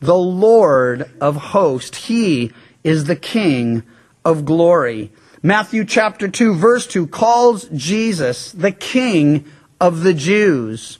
the 0.04 0.16
Lord 0.16 1.10
of 1.20 1.36
hosts. 1.36 2.06
He 2.06 2.52
is 2.82 3.04
the 3.04 3.16
King 3.16 3.82
of 4.24 4.44
glory. 4.44 5.10
Matthew 5.42 5.84
chapter 5.84 6.28
2 6.28 6.54
verse 6.54 6.86
2 6.86 7.06
calls 7.06 7.64
Jesus 7.74 8.52
the 8.52 8.72
King 8.72 9.46
of 9.80 10.02
the 10.02 10.14
Jews. 10.14 10.98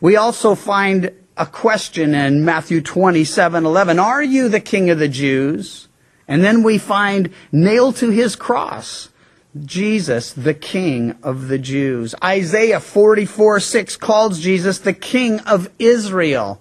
We 0.00 0.16
also 0.16 0.54
find 0.54 1.12
a 1.36 1.46
question 1.46 2.14
in 2.14 2.44
Matthew 2.44 2.82
27, 2.82 3.64
11. 3.64 3.98
Are 3.98 4.22
you 4.22 4.48
the 4.48 4.60
King 4.60 4.90
of 4.90 4.98
the 4.98 5.08
Jews? 5.08 5.88
And 6.28 6.44
then 6.44 6.62
we 6.62 6.78
find 6.78 7.32
nailed 7.50 7.96
to 7.96 8.10
his 8.10 8.36
cross, 8.36 9.08
Jesus, 9.60 10.32
the 10.32 10.54
King 10.54 11.16
of 11.22 11.48
the 11.48 11.58
Jews. 11.58 12.14
Isaiah 12.24 12.80
44, 12.80 13.60
6 13.60 13.96
calls 13.96 14.40
Jesus 14.40 14.78
the 14.78 14.94
King 14.94 15.40
of 15.40 15.70
Israel. 15.78 16.58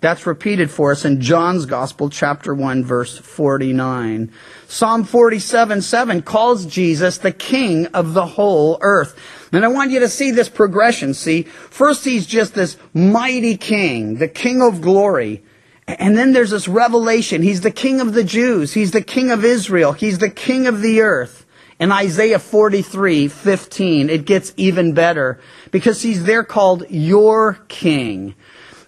That's 0.00 0.26
repeated 0.26 0.68
for 0.68 0.90
us 0.90 1.04
in 1.04 1.20
John's 1.20 1.64
Gospel, 1.64 2.10
chapter 2.10 2.52
1, 2.52 2.84
verse 2.84 3.18
49. 3.18 4.32
Psalm 4.66 5.04
47, 5.04 5.80
7 5.80 6.22
calls 6.22 6.66
Jesus 6.66 7.18
the 7.18 7.30
King 7.30 7.86
of 7.86 8.12
the 8.12 8.26
whole 8.26 8.78
earth. 8.80 9.16
And 9.52 9.64
I 9.64 9.68
want 9.68 9.92
you 9.92 10.00
to 10.00 10.08
see 10.08 10.32
this 10.32 10.48
progression. 10.48 11.14
See, 11.14 11.42
first 11.42 12.04
he's 12.04 12.26
just 12.26 12.54
this 12.54 12.76
mighty 12.92 13.56
king, 13.56 14.16
the 14.16 14.26
King 14.26 14.60
of 14.60 14.80
glory. 14.80 15.44
And 15.86 16.18
then 16.18 16.32
there's 16.32 16.50
this 16.50 16.66
revelation. 16.66 17.42
He's 17.42 17.60
the 17.60 17.70
King 17.70 18.00
of 18.00 18.14
the 18.14 18.24
Jews. 18.24 18.72
He's 18.72 18.90
the 18.90 19.02
King 19.02 19.30
of 19.30 19.44
Israel. 19.44 19.92
He's 19.92 20.18
the 20.18 20.30
King 20.30 20.66
of 20.66 20.82
the 20.82 21.00
earth. 21.00 21.41
In 21.82 21.90
Isaiah 21.90 22.38
43, 22.38 23.26
15, 23.26 24.08
it 24.08 24.24
gets 24.24 24.52
even 24.56 24.94
better 24.94 25.40
because 25.72 26.00
he's 26.00 26.22
there 26.22 26.44
called 26.44 26.88
your 26.88 27.54
King. 27.66 28.36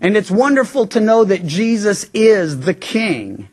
And 0.00 0.16
it's 0.16 0.30
wonderful 0.30 0.86
to 0.86 1.00
know 1.00 1.24
that 1.24 1.44
Jesus 1.44 2.08
is 2.14 2.60
the 2.60 2.72
King. 2.72 3.48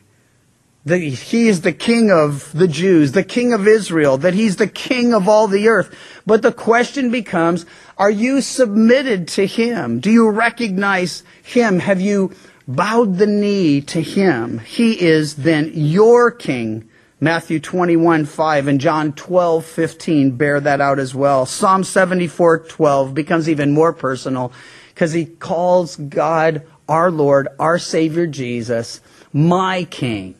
That 0.84 0.98
he 0.98 1.48
is 1.48 1.62
the 1.62 1.72
King 1.72 2.12
of 2.12 2.52
the 2.52 2.68
Jews, 2.68 3.10
the 3.10 3.24
King 3.24 3.52
of 3.52 3.66
Israel, 3.66 4.16
that 4.18 4.34
he's 4.34 4.58
the 4.58 4.68
King 4.68 5.12
of 5.12 5.28
all 5.28 5.48
the 5.48 5.66
earth. 5.66 5.92
But 6.24 6.42
the 6.42 6.52
question 6.52 7.10
becomes, 7.10 7.66
are 7.98 8.12
you 8.12 8.42
submitted 8.42 9.26
to 9.28 9.44
him? 9.44 9.98
Do 9.98 10.12
you 10.12 10.30
recognize 10.30 11.24
him? 11.42 11.80
Have 11.80 12.00
you 12.00 12.30
bowed 12.68 13.18
the 13.18 13.26
knee 13.26 13.80
to 13.80 14.00
him? 14.00 14.60
He 14.60 15.00
is 15.00 15.34
then 15.34 15.72
your 15.74 16.30
King. 16.30 16.88
Matthew 17.22 17.60
21, 17.60 18.24
5 18.24 18.66
and 18.66 18.80
John 18.80 19.12
12, 19.12 19.64
15 19.64 20.32
bear 20.32 20.58
that 20.58 20.80
out 20.80 20.98
as 20.98 21.14
well. 21.14 21.46
Psalm 21.46 21.84
74, 21.84 22.64
12 22.66 23.14
becomes 23.14 23.48
even 23.48 23.70
more 23.70 23.92
personal 23.92 24.52
because 24.88 25.12
he 25.12 25.26
calls 25.26 25.94
God 25.94 26.66
our 26.88 27.12
Lord, 27.12 27.46
our 27.60 27.78
Savior 27.78 28.26
Jesus, 28.26 29.00
my 29.32 29.84
King. 29.84 30.34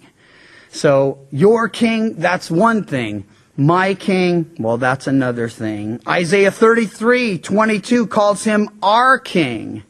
So, 0.72 1.20
your 1.30 1.68
King, 1.68 2.16
that's 2.16 2.50
one 2.50 2.82
thing. 2.82 3.28
My 3.56 3.94
King, 3.94 4.52
well, 4.58 4.76
that's 4.76 5.06
another 5.06 5.48
thing. 5.48 6.00
Isaiah 6.08 6.50
33, 6.50 7.38
22 7.38 8.08
calls 8.08 8.42
him 8.42 8.68
our 8.82 9.20
King. 9.20 9.84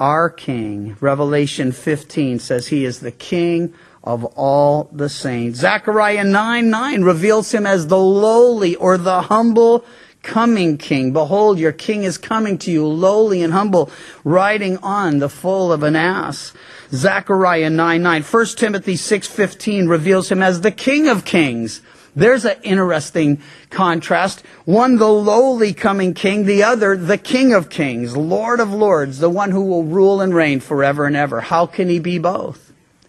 Our 0.00 0.30
King. 0.30 0.96
Revelation 0.98 1.72
15 1.72 2.38
says 2.38 2.68
he 2.68 2.86
is 2.86 3.00
the 3.00 3.12
King 3.12 3.74
of 4.08 4.24
all 4.36 4.88
the 4.90 5.10
saints. 5.10 5.60
Zechariah 5.60 6.24
9, 6.24 6.70
9 6.70 7.02
reveals 7.02 7.52
him 7.52 7.66
as 7.66 7.88
the 7.88 7.98
lowly 7.98 8.74
or 8.74 8.96
the 8.96 9.20
humble 9.20 9.84
coming 10.22 10.78
king. 10.78 11.12
Behold, 11.12 11.58
your 11.58 11.72
king 11.72 12.04
is 12.04 12.16
coming 12.16 12.56
to 12.56 12.70
you, 12.70 12.86
lowly 12.86 13.42
and 13.42 13.52
humble, 13.52 13.90
riding 14.24 14.78
on 14.78 15.18
the 15.18 15.28
foal 15.28 15.70
of 15.70 15.82
an 15.82 15.94
ass. 15.94 16.54
Zechariah 16.90 17.68
9 17.68 18.02
9. 18.02 18.22
1 18.22 18.46
Timothy 18.56 18.94
6.15 18.94 19.90
reveals 19.90 20.32
him 20.32 20.42
as 20.42 20.62
the 20.62 20.70
king 20.70 21.06
of 21.06 21.26
kings. 21.26 21.82
There's 22.16 22.46
an 22.46 22.56
interesting 22.62 23.42
contrast. 23.68 24.42
One, 24.64 24.96
the 24.96 25.06
lowly 25.06 25.74
coming 25.74 26.14
king, 26.14 26.46
the 26.46 26.62
other, 26.62 26.96
the 26.96 27.18
king 27.18 27.52
of 27.52 27.68
kings, 27.68 28.16
lord 28.16 28.58
of 28.58 28.72
lords, 28.72 29.18
the 29.18 29.28
one 29.28 29.50
who 29.50 29.64
will 29.64 29.84
rule 29.84 30.22
and 30.22 30.34
reign 30.34 30.60
forever 30.60 31.04
and 31.04 31.14
ever. 31.14 31.42
How 31.42 31.66
can 31.66 31.90
he 31.90 31.98
be 31.98 32.18
both? 32.18 32.67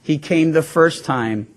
He 0.09 0.17
came 0.17 0.53
the 0.53 0.63
first 0.63 1.05
time 1.05 1.47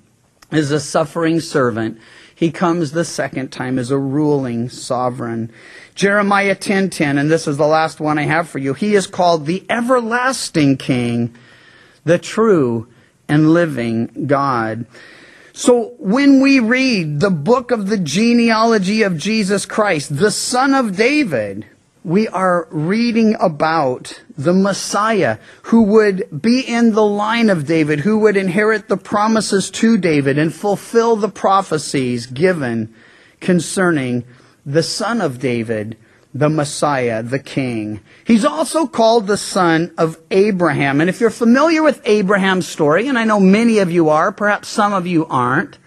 as 0.50 0.71
a 0.71 0.78
suffering 0.78 1.40
servant. 1.40 1.99
He 2.35 2.50
comes 2.50 2.92
the 2.92 3.02
second 3.02 3.50
time 3.50 3.78
as 3.78 3.90
a 3.90 3.97
ruling 3.97 4.68
sovereign. 4.68 5.50
Jeremiah 5.94 6.54
10:10 6.54 7.16
and 7.16 7.30
this 7.30 7.49
is 7.49 7.56
the 7.56 7.66
last 7.66 7.99
one 7.99 8.18
I 8.18 8.25
have 8.25 8.50
for 8.50 8.59
you. 8.59 8.75
He 8.75 8.94
is 8.94 9.06
called 9.06 9.47
the 9.47 9.64
everlasting 9.71 10.76
king, 10.76 11.35
the 12.04 12.18
true 12.18 12.88
and 13.26 13.54
living 13.54 14.26
God. 14.26 14.85
So 15.54 15.94
when 15.97 16.42
we 16.42 16.61
read 16.61 17.21
the 17.21 17.30
book 17.30 17.71
of 17.71 17.88
the 17.88 17.97
genealogy 17.97 19.00
of 19.00 19.16
Jesus 19.16 19.64
Christ, 19.64 20.14
the 20.18 20.30
son 20.30 20.75
of 20.75 20.94
David, 20.94 21.64
we 22.04 22.26
are 22.28 22.66
reading 22.71 23.37
about 23.38 24.21
the 24.37 24.52
Messiah 24.52 25.38
who 25.64 25.82
would 25.82 26.42
be 26.42 26.61
in 26.61 26.92
the 26.92 27.04
line 27.04 27.49
of 27.49 27.66
David, 27.66 28.00
who 28.00 28.18
would 28.18 28.37
inherit 28.37 28.88
the 28.88 28.97
promises 28.97 29.71
to 29.71 29.97
David 29.97 30.38
and 30.38 30.52
fulfill 30.52 31.16
the 31.16 31.28
prophecies 31.28 32.26
given 32.26 32.92
concerning 33.40 34.25
the 34.66 34.82
son 34.82 35.21
of 35.21 35.38
David, 35.38 35.97
the 36.35 36.49
Messiah, 36.49 37.23
the 37.23 37.38
King. 37.38 38.00
He's 38.25 38.44
also 38.44 38.87
called 38.87 39.26
the 39.26 39.37
son 39.37 39.92
of 39.99 40.18
Abraham. 40.30 41.00
And 41.00 41.09
if 41.09 41.21
you're 41.21 41.30
familiar 41.30 41.82
with 41.82 42.00
Abraham's 42.04 42.66
story, 42.66 43.06
and 43.09 43.18
I 43.18 43.25
know 43.25 43.38
many 43.38 43.78
of 43.78 43.92
you 43.92 44.09
are, 44.09 44.32
perhaps 44.32 44.68
some 44.68 44.92
of 44.92 45.06
you 45.06 45.26
aren't, 45.26 45.78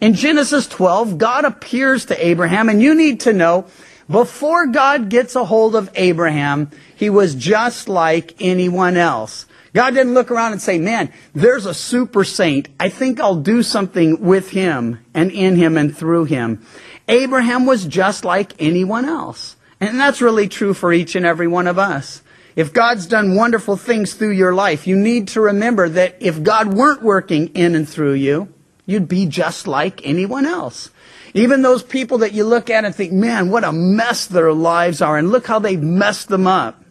in 0.00 0.14
Genesis 0.14 0.68
12, 0.68 1.18
God 1.18 1.44
appears 1.44 2.04
to 2.06 2.26
Abraham, 2.26 2.68
and 2.68 2.82
you 2.82 2.94
need 2.94 3.20
to 3.20 3.32
know, 3.32 3.66
before 4.10 4.66
God 4.66 5.08
gets 5.08 5.34
a 5.36 5.44
hold 5.44 5.74
of 5.74 5.90
Abraham, 5.94 6.70
he 6.96 7.10
was 7.10 7.34
just 7.34 7.88
like 7.88 8.34
anyone 8.40 8.96
else. 8.96 9.46
God 9.72 9.94
didn't 9.94 10.14
look 10.14 10.30
around 10.30 10.52
and 10.52 10.62
say, 10.62 10.78
man, 10.78 11.12
there's 11.34 11.66
a 11.66 11.74
super 11.74 12.22
saint. 12.22 12.68
I 12.78 12.88
think 12.88 13.18
I'll 13.18 13.34
do 13.34 13.62
something 13.62 14.20
with 14.20 14.50
him 14.50 15.04
and 15.14 15.32
in 15.32 15.56
him 15.56 15.76
and 15.76 15.96
through 15.96 16.26
him. 16.26 16.64
Abraham 17.08 17.66
was 17.66 17.84
just 17.84 18.24
like 18.24 18.52
anyone 18.60 19.04
else. 19.04 19.56
And 19.80 19.98
that's 19.98 20.22
really 20.22 20.48
true 20.48 20.74
for 20.74 20.92
each 20.92 21.16
and 21.16 21.26
every 21.26 21.48
one 21.48 21.66
of 21.66 21.78
us. 21.78 22.22
If 22.54 22.72
God's 22.72 23.06
done 23.06 23.34
wonderful 23.34 23.76
things 23.76 24.14
through 24.14 24.30
your 24.30 24.54
life, 24.54 24.86
you 24.86 24.94
need 24.94 25.28
to 25.28 25.40
remember 25.40 25.88
that 25.88 26.16
if 26.20 26.42
God 26.42 26.72
weren't 26.72 27.02
working 27.02 27.48
in 27.48 27.74
and 27.74 27.88
through 27.88 28.14
you, 28.14 28.52
you'd 28.86 29.08
be 29.08 29.26
just 29.26 29.66
like 29.66 30.06
anyone 30.06 30.46
else. 30.46 30.90
Even 31.34 31.62
those 31.62 31.82
people 31.82 32.18
that 32.18 32.32
you 32.32 32.44
look 32.44 32.70
at 32.70 32.84
and 32.84 32.94
think, 32.94 33.12
man, 33.12 33.50
what 33.50 33.64
a 33.64 33.72
mess 33.72 34.26
their 34.26 34.52
lives 34.52 35.02
are, 35.02 35.18
and 35.18 35.30
look 35.30 35.46
how 35.46 35.58
they've 35.58 35.82
messed 35.82 36.28
them 36.28 36.46
up. 36.46 36.82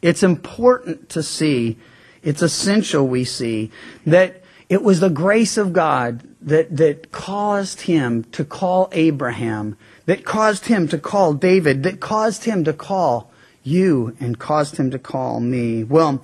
It's 0.00 0.22
important 0.22 1.08
to 1.10 1.22
see, 1.24 1.76
it's 2.22 2.40
essential 2.40 3.06
we 3.08 3.24
see, 3.24 3.72
that 4.06 4.44
it 4.68 4.82
was 4.82 5.00
the 5.00 5.10
grace 5.10 5.56
of 5.56 5.72
God 5.72 6.22
that, 6.42 6.76
that 6.76 7.10
caused 7.10 7.82
him 7.82 8.22
to 8.30 8.44
call 8.44 8.88
Abraham, 8.92 9.76
that 10.06 10.24
caused 10.24 10.66
him 10.66 10.86
to 10.88 10.98
call 10.98 11.34
David, 11.34 11.82
that 11.82 11.98
caused 11.98 12.44
him 12.44 12.62
to 12.64 12.72
call 12.72 13.32
you, 13.64 14.16
and 14.20 14.38
caused 14.38 14.76
him 14.76 14.92
to 14.92 14.98
call 15.00 15.40
me. 15.40 15.82
Well, 15.82 16.22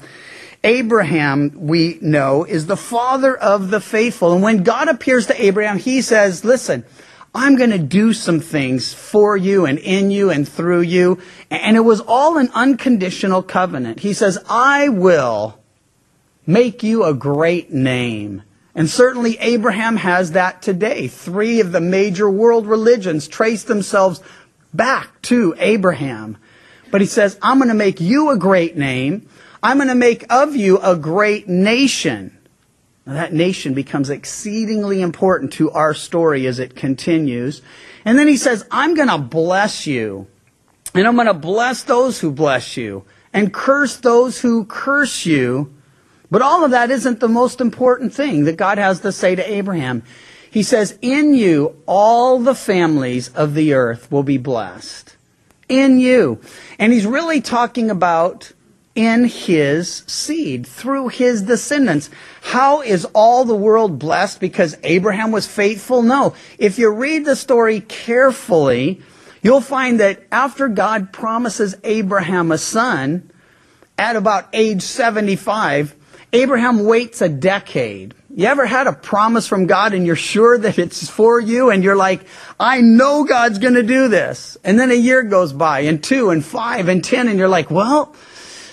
Abraham, 0.65 1.53
we 1.57 1.99
know, 2.01 2.45
is 2.45 2.67
the 2.67 2.77
father 2.77 3.37
of 3.37 3.71
the 3.71 3.81
faithful. 3.81 4.33
And 4.33 4.43
when 4.43 4.63
God 4.63 4.89
appears 4.89 5.27
to 5.27 5.43
Abraham, 5.43 5.79
he 5.79 6.03
says, 6.03 6.45
listen, 6.45 6.85
I'm 7.35 7.57
going 7.57 7.71
to 7.71 7.79
do 7.79 8.13
some 8.13 8.41
things 8.41 8.93
for 8.93 9.37
you 9.37 9.65
and 9.67 9.79
in 9.79 10.11
you 10.11 10.31
and 10.31 10.47
through 10.47 10.83
you. 10.83 11.19
And 11.51 11.77
it 11.77 11.81
was 11.81 12.01
all 12.01 12.37
an 12.39 12.51
unconditional 12.55 13.43
covenant. 13.43 14.01
He 14.01 14.13
says, 14.13 14.39
I 14.49 14.89
will 14.89 15.59
make 16.47 16.83
you 16.83 17.05
a 17.05 17.15
great 17.15 17.73
name. 17.73 18.43
And 18.75 18.89
certainly 18.89 19.39
Abraham 19.39 19.97
has 19.97 20.33
that 20.33 20.63
today. 20.63 21.09
Three 21.09 21.61
of 21.61 21.73
the 21.73 21.81
major 21.81 22.31
world 22.31 22.67
religions 22.67 23.29
trace 23.29 23.65
themselves 23.65 24.21
back 24.73 25.21
to 25.23 25.55
Abraham. 25.59 26.37
But 26.91 27.01
he 27.01 27.07
says, 27.07 27.39
I'm 27.43 27.59
going 27.59 27.69
to 27.69 27.75
make 27.75 28.01
you 28.01 28.31
a 28.31 28.37
great 28.37 28.77
name. 28.77 29.29
I'm 29.63 29.77
going 29.77 29.89
to 29.89 29.95
make 29.95 30.25
of 30.31 30.57
you 30.57 30.79
a 30.79 30.97
great 30.97 31.49
nation. 31.49 32.37
Now, 33.07 33.15
that 33.15 33.33
nation 33.33 33.75
becomes 33.75 34.11
exceedingly 34.11 35.01
important 35.03 35.53
to 35.55 35.71
our 35.71 35.95
story 35.95 36.47
as 36.47 36.59
it 36.59 36.75
continues. 36.75 37.63
And 38.05 38.19
then 38.19 38.29
he 38.29 38.37
says, 38.37 38.67
I'm 38.71 38.95
going 38.95 39.09
to 39.09 39.19
bless 39.19 39.87
you. 39.87 40.27
And 40.95 41.07
I'm 41.07 41.15
going 41.15 41.27
to 41.27 41.35
bless 41.35 41.85
those 41.85 42.21
who 42.21 42.31
bless 42.31 42.77
you 42.77 43.05
and 43.33 43.53
curse 43.53 43.97
those 43.97 44.41
who 44.41 44.65
curse 44.65 45.25
you. 45.25 45.73
But 46.31 46.43
all 46.43 46.65
of 46.65 46.71
that 46.73 46.91
isn't 46.91 47.21
the 47.21 47.29
most 47.29 47.61
important 47.61 48.13
thing 48.13 48.45
that 48.45 48.57
God 48.57 48.79
has 48.79 49.01
to 49.01 49.13
say 49.13 49.35
to 49.35 49.51
Abraham. 49.51 50.03
He 50.51 50.63
says, 50.63 50.99
In 51.01 51.35
you, 51.35 51.77
all 51.87 52.39
the 52.39 52.55
families 52.55 53.29
of 53.29 53.55
the 53.55 53.75
earth 53.75 54.11
will 54.11 54.23
be 54.23 54.39
blessed. 54.39 55.17
In 55.69 55.99
you. 55.99 56.41
And 56.79 56.93
he's 56.93 57.07
really 57.07 57.41
talking 57.41 57.91
about 57.91 58.53
in 58.95 59.25
his 59.25 60.05
seed, 60.07 60.67
through 60.67 61.09
his 61.09 61.43
descendants. 61.43 62.11
How 62.43 62.83
is 62.83 63.05
all 63.15 63.45
the 63.45 63.57
world 63.57 63.99
blessed 63.99 64.41
because 64.41 64.77
Abraham 64.83 65.33
was 65.33 65.47
faithful? 65.47 66.03
No. 66.03 66.35
If 66.59 66.79
you 66.79 66.91
read 66.91 67.25
the 67.25 67.37
story 67.37 67.81
carefully, 67.81 69.01
you'll 69.43 69.61
find 69.61 70.01
that 70.01 70.25
after 70.31 70.69
God 70.69 71.13
promises 71.13 71.75
Abraham 71.85 72.53
a 72.53 72.59
son, 72.59 73.31
at 73.99 74.17
about 74.17 74.49
age 74.53 74.83
75, 74.83 75.95
Abraham 76.33 76.85
waits 76.85 77.21
a 77.21 77.29
decade. 77.29 78.15
You 78.35 78.47
ever 78.47 78.65
had 78.65 78.87
a 78.87 78.93
promise 78.93 79.47
from 79.47 79.67
God 79.67 79.93
and 79.93 80.07
you're 80.07 80.17
sure 80.17 80.57
that 80.57 80.79
it's 80.79 81.09
for 81.09 81.39
you 81.39 81.71
and 81.71 81.85
you're 81.85 81.97
like, 81.97 82.25
I 82.59 82.81
know 82.81 83.25
God's 83.25 83.59
going 83.59 83.75
to 83.75 83.83
do 83.83 84.09
this. 84.09 84.57
And 84.65 84.81
then 84.81 84.91
a 84.91 84.95
year 84.95 85.23
goes 85.23 85.53
by 85.53 85.81
and 85.81 86.03
two 86.03 86.31
and 86.31 86.43
five 86.43 86.89
and 86.89 87.05
ten 87.05 87.29
and 87.29 87.39
you're 87.39 87.49
like, 87.49 87.71
well, 87.71 88.17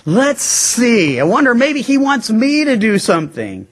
Let's 0.10 0.42
see. 0.42 1.20
I 1.20 1.24
wonder 1.24 1.54
maybe 1.54 1.84
he 1.84 2.00
wants 2.00 2.32
me 2.32 2.66
to 2.66 2.78
do 2.78 2.98
something. 2.98 3.68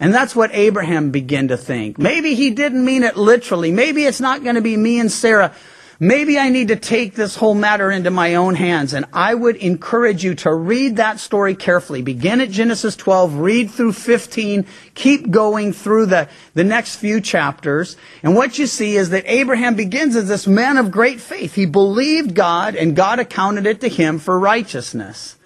And 0.00 0.14
that's 0.14 0.34
what 0.34 0.50
Abraham 0.54 1.10
began 1.10 1.48
to 1.48 1.58
think. 1.58 1.98
Maybe 1.98 2.34
he 2.34 2.48
didn't 2.48 2.82
mean 2.82 3.02
it 3.02 3.18
literally. 3.18 3.72
Maybe 3.72 4.04
it's 4.04 4.18
not 4.18 4.42
going 4.42 4.54
to 4.54 4.62
be 4.62 4.74
me 4.74 5.00
and 5.00 5.12
Sarah. 5.12 5.54
Maybe 6.00 6.38
I 6.38 6.48
need 6.48 6.68
to 6.68 6.76
take 6.76 7.14
this 7.14 7.36
whole 7.36 7.54
matter 7.54 7.90
into 7.90 8.10
my 8.10 8.36
own 8.36 8.54
hands. 8.54 8.94
And 8.94 9.04
I 9.12 9.34
would 9.34 9.56
encourage 9.56 10.24
you 10.24 10.34
to 10.36 10.54
read 10.54 10.96
that 10.96 11.20
story 11.20 11.54
carefully. 11.54 12.00
Begin 12.00 12.40
at 12.40 12.50
Genesis 12.50 12.96
12, 12.96 13.34
read 13.34 13.70
through 13.70 13.92
15, 13.92 14.64
keep 14.94 15.30
going 15.30 15.74
through 15.74 16.06
the, 16.06 16.26
the 16.54 16.64
next 16.64 16.96
few 16.96 17.20
chapters. 17.20 17.98
And 18.22 18.34
what 18.34 18.58
you 18.58 18.66
see 18.66 18.96
is 18.96 19.10
that 19.10 19.24
Abraham 19.26 19.74
begins 19.74 20.16
as 20.16 20.26
this 20.26 20.46
man 20.46 20.78
of 20.78 20.90
great 20.90 21.20
faith. 21.20 21.54
He 21.54 21.66
believed 21.66 22.34
God 22.34 22.76
and 22.76 22.96
God 22.96 23.18
accounted 23.18 23.66
it 23.66 23.82
to 23.82 23.88
him 23.88 24.18
for 24.18 24.38
righteousness. 24.38 25.36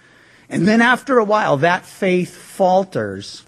And 0.48 0.66
then 0.66 0.80
after 0.80 1.18
a 1.18 1.24
while, 1.24 1.58
that 1.58 1.84
faith 1.84 2.34
falters. 2.34 3.44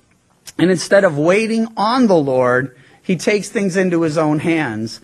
And 0.58 0.70
instead 0.70 1.04
of 1.04 1.16
waiting 1.16 1.68
on 1.76 2.06
the 2.08 2.16
Lord, 2.16 2.76
he 3.02 3.16
takes 3.16 3.48
things 3.48 3.76
into 3.76 4.02
his 4.02 4.18
own 4.18 4.40
hands. 4.40 5.00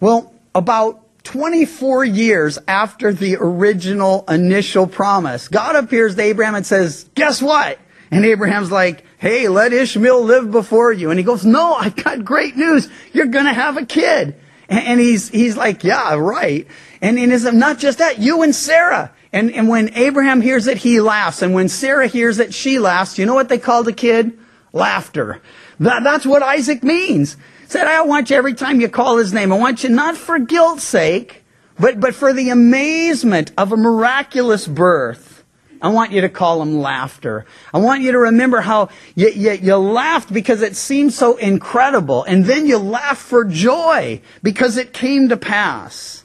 Well, 0.00 0.32
about 0.54 1.02
24 1.24 2.04
years 2.04 2.58
after 2.68 3.12
the 3.12 3.36
original 3.40 4.24
initial 4.28 4.86
promise, 4.86 5.48
God 5.48 5.76
appears 5.76 6.14
to 6.14 6.22
Abraham 6.22 6.54
and 6.54 6.66
says, 6.66 7.08
Guess 7.14 7.42
what? 7.42 7.78
And 8.10 8.24
Abraham's 8.24 8.70
like, 8.70 9.04
Hey, 9.18 9.48
let 9.48 9.72
Ishmael 9.72 10.22
live 10.22 10.50
before 10.50 10.92
you. 10.92 11.10
And 11.10 11.18
he 11.18 11.24
goes, 11.24 11.44
No, 11.44 11.74
I've 11.74 11.96
got 11.96 12.24
great 12.24 12.56
news. 12.56 12.88
You're 13.12 13.26
going 13.26 13.46
to 13.46 13.52
have 13.52 13.76
a 13.76 13.86
kid. 13.86 14.36
And 14.68 15.00
he's, 15.00 15.28
he's 15.28 15.56
like, 15.56 15.84
Yeah, 15.84 16.14
right. 16.14 16.66
And 17.00 17.18
in 17.18 17.30
his, 17.30 17.44
not 17.44 17.78
just 17.78 17.98
that, 17.98 18.18
you 18.18 18.42
and 18.42 18.54
Sarah. 18.54 19.12
And, 19.32 19.52
and 19.52 19.68
when 19.68 19.94
Abraham 19.94 20.40
hears 20.40 20.66
it, 20.66 20.78
he 20.78 21.00
laughs. 21.00 21.42
And 21.42 21.54
when 21.54 21.68
Sarah 21.68 22.06
hears 22.06 22.38
it, 22.38 22.54
she 22.54 22.78
laughs. 22.78 23.18
You 23.18 23.26
know 23.26 23.34
what 23.34 23.48
they 23.48 23.58
call 23.58 23.82
the 23.82 23.92
kid? 23.92 24.38
Laughter. 24.72 25.40
That, 25.80 26.02
that's 26.02 26.26
what 26.26 26.42
Isaac 26.42 26.82
means. 26.82 27.36
Said, 27.66 27.86
I 27.86 28.02
want 28.02 28.30
you 28.30 28.36
every 28.36 28.54
time 28.54 28.80
you 28.80 28.88
call 28.88 29.18
his 29.18 29.32
name. 29.32 29.52
I 29.52 29.58
want 29.58 29.84
you 29.84 29.90
not 29.90 30.16
for 30.16 30.38
guilt's 30.38 30.84
sake, 30.84 31.44
but, 31.78 32.00
but 32.00 32.14
for 32.14 32.32
the 32.32 32.48
amazement 32.48 33.52
of 33.58 33.72
a 33.72 33.76
miraculous 33.76 34.66
birth. 34.66 35.44
I 35.80 35.90
want 35.90 36.10
you 36.12 36.22
to 36.22 36.28
call 36.28 36.60
him 36.60 36.80
laughter. 36.80 37.44
I 37.72 37.78
want 37.78 38.02
you 38.02 38.12
to 38.12 38.18
remember 38.18 38.60
how 38.60 38.88
you, 39.14 39.28
you, 39.28 39.52
you 39.52 39.76
laughed 39.76 40.32
because 40.32 40.62
it 40.62 40.74
seemed 40.74 41.12
so 41.12 41.36
incredible. 41.36 42.24
And 42.24 42.46
then 42.46 42.66
you 42.66 42.78
laughed 42.78 43.22
for 43.22 43.44
joy 43.44 44.20
because 44.42 44.76
it 44.76 44.92
came 44.92 45.28
to 45.28 45.36
pass. 45.36 46.24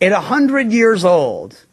At 0.00 0.12
a 0.12 0.20
hundred 0.20 0.70
years 0.70 1.04
old, 1.04 1.64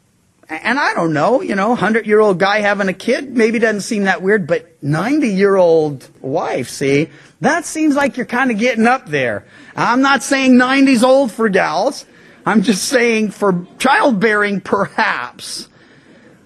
and 0.48 0.80
I 0.80 0.94
don't 0.94 1.14
know, 1.14 1.42
you 1.42 1.56
know, 1.56 1.76
hundred 1.76 2.06
year 2.06 2.20
old 2.20 2.40
guy 2.40 2.60
having 2.60 2.88
a 2.88 2.94
kid 2.94 3.36
maybe 3.36 3.58
doesn't 3.58 3.82
seem 3.82 4.04
that 4.04 4.22
weird, 4.22 4.46
but 4.48 4.84
90 4.84 5.30
year 5.30 5.56
old 5.56 6.08
wife, 6.22 6.70
see, 6.70 7.10
that 7.42 7.66
seems 7.66 7.96
like 7.96 8.18
you're 8.18 8.26
kind 8.26 8.52
of 8.52 8.60
getting 8.60 8.86
up 8.86 9.08
there. 9.08 9.46
I'm 9.76 10.02
not 10.02 10.24
saying 10.24 10.54
90's 10.54 11.04
old 11.04 11.32
for 11.32 11.50
gals. 11.50 12.06
I'm 12.46 12.62
just 12.62 12.86
saying 12.86 13.32
for 13.32 13.66
childbearing, 13.80 14.62
perhaps. 14.62 15.68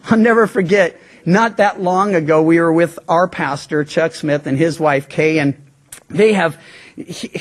I'll 0.06 0.18
never 0.18 0.48
forget, 0.48 1.00
not 1.26 1.58
that 1.58 1.82
long 1.82 2.16
ago, 2.16 2.42
we 2.42 2.60
were 2.60 2.72
with 2.72 2.98
our 3.10 3.28
pastor, 3.28 3.84
Chuck 3.84 4.16
Smith, 4.16 4.48
and 4.48 4.58
his 4.58 4.80
wife, 4.80 5.10
Kay, 5.10 5.40
and 5.40 5.62
they 6.10 6.34
have, 6.34 6.60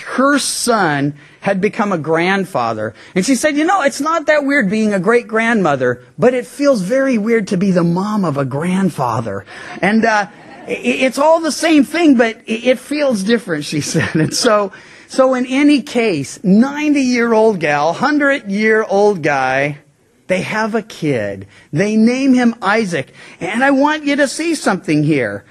her 0.05 0.39
son 0.39 1.15
had 1.41 1.61
become 1.61 1.93
a 1.93 1.99
grandfather. 1.99 2.95
And 3.15 3.25
she 3.25 3.35
said, 3.35 3.57
you 3.57 3.65
know, 3.65 3.83
it's 3.83 4.01
not 4.01 4.27
that 4.27 4.45
weird 4.45 4.71
being 4.71 4.93
a 4.93 5.01
great 5.01 5.27
grandmother, 5.27 6.05
but 6.19 6.35
it 6.35 6.47
feels 6.47 6.83
very 6.83 7.19
weird 7.19 7.49
to 7.49 7.57
be 7.57 7.71
the 7.71 7.85
mom 7.85 8.25
of 8.25 8.37
a 8.37 8.45
grandfather. 8.45 9.45
And, 9.81 10.05
uh, 10.05 10.29
it's 10.71 11.19
all 11.19 11.41
the 11.41 11.53
same 11.53 11.85
thing, 11.85 12.17
but 12.17 12.43
it 12.47 12.79
feels 12.79 13.23
different, 13.23 13.65
she 13.65 13.81
said. 13.81 14.15
And 14.15 14.35
so, 14.35 14.73
so 15.09 15.35
in 15.35 15.47
any 15.47 15.83
case, 15.83 16.43
90 16.45 17.01
year 17.01 17.33
old 17.33 17.61
gal, 17.61 17.87
100 17.87 18.51
year 18.51 18.85
old 18.85 19.23
guy, 19.23 19.79
they 20.27 20.43
have 20.43 20.75
a 20.75 20.83
kid. 20.83 21.49
They 21.73 21.97
name 21.97 22.35
him 22.35 22.55
Isaac. 22.61 23.15
And 23.41 23.65
I 23.65 23.71
want 23.71 24.05
you 24.05 24.17
to 24.17 24.29
see 24.29 24.55
something 24.55 25.03
here. 25.03 25.45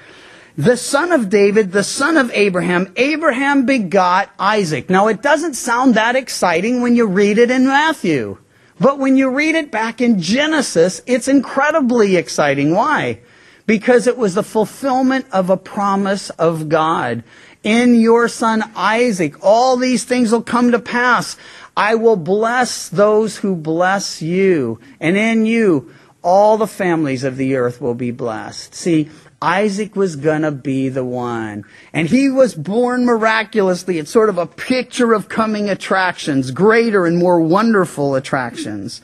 The 0.57 0.75
son 0.75 1.11
of 1.11 1.29
David, 1.29 1.71
the 1.71 1.83
son 1.83 2.17
of 2.17 2.31
Abraham, 2.33 2.91
Abraham 2.95 3.67
begot 3.67 4.31
Isaac. 4.39 4.89
Now 4.89 5.07
it 5.07 5.21
doesn't 5.21 5.53
sound 5.53 5.93
that 5.93 6.15
exciting 6.15 6.81
when 6.81 6.95
you 6.95 7.05
read 7.05 7.37
it 7.37 7.51
in 7.51 7.67
Matthew. 7.67 8.39
But 8.79 8.97
when 8.97 9.17
you 9.17 9.29
read 9.29 9.53
it 9.53 9.71
back 9.71 10.01
in 10.01 10.19
Genesis, 10.19 11.01
it's 11.05 11.27
incredibly 11.27 12.15
exciting. 12.15 12.73
Why? 12.73 13.19
Because 13.67 14.07
it 14.07 14.17
was 14.17 14.33
the 14.33 14.43
fulfillment 14.43 15.27
of 15.31 15.51
a 15.51 15.57
promise 15.57 16.31
of 16.31 16.69
God 16.69 17.23
in 17.63 17.95
your 17.95 18.27
son 18.27 18.63
Isaac, 18.75 19.35
all 19.43 19.77
these 19.77 20.05
things 20.05 20.31
will 20.31 20.41
come 20.41 20.71
to 20.71 20.79
pass. 20.79 21.37
I 21.75 21.95
will 21.95 22.15
bless 22.15 22.89
those 22.89 23.37
who 23.37 23.55
bless 23.55 24.21
you, 24.21 24.79
and 24.99 25.17
in 25.17 25.45
you, 25.45 25.93
all 26.23 26.57
the 26.57 26.67
families 26.67 27.23
of 27.23 27.37
the 27.37 27.55
earth 27.55 27.79
will 27.81 27.93
be 27.93 28.11
blessed. 28.11 28.73
See, 28.73 29.09
Isaac 29.41 29.95
was 29.95 30.15
gonna 30.15 30.51
be 30.51 30.89
the 30.89 31.03
one. 31.03 31.63
And 31.93 32.07
he 32.09 32.29
was 32.29 32.55
born 32.55 33.05
miraculously. 33.05 33.99
It's 33.99 34.11
sort 34.11 34.29
of 34.29 34.37
a 34.37 34.47
picture 34.47 35.13
of 35.13 35.29
coming 35.29 35.69
attractions, 35.69 36.51
greater 36.51 37.05
and 37.05 37.17
more 37.17 37.39
wonderful 37.39 38.15
attractions. 38.15 39.01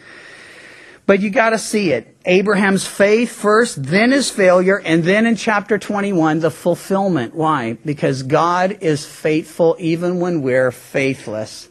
But 1.06 1.20
you 1.20 1.30
gotta 1.30 1.60
see 1.60 1.92
it. 1.92 2.16
Abraham's 2.26 2.88
faith 2.88 3.32
first, 3.32 3.84
then 3.84 4.12
his 4.12 4.30
failure, 4.30 4.82
and 4.84 5.04
then 5.04 5.26
in 5.26 5.36
chapter 5.36 5.78
21, 5.78 6.40
the 6.40 6.50
fulfillment. 6.50 7.36
Why? 7.36 7.78
Because 7.86 8.24
God 8.24 8.78
is 8.80 9.06
faithful 9.06 9.76
even 9.80 10.20
when 10.20 10.42
we're 10.42 10.72
faithless. 10.72 11.68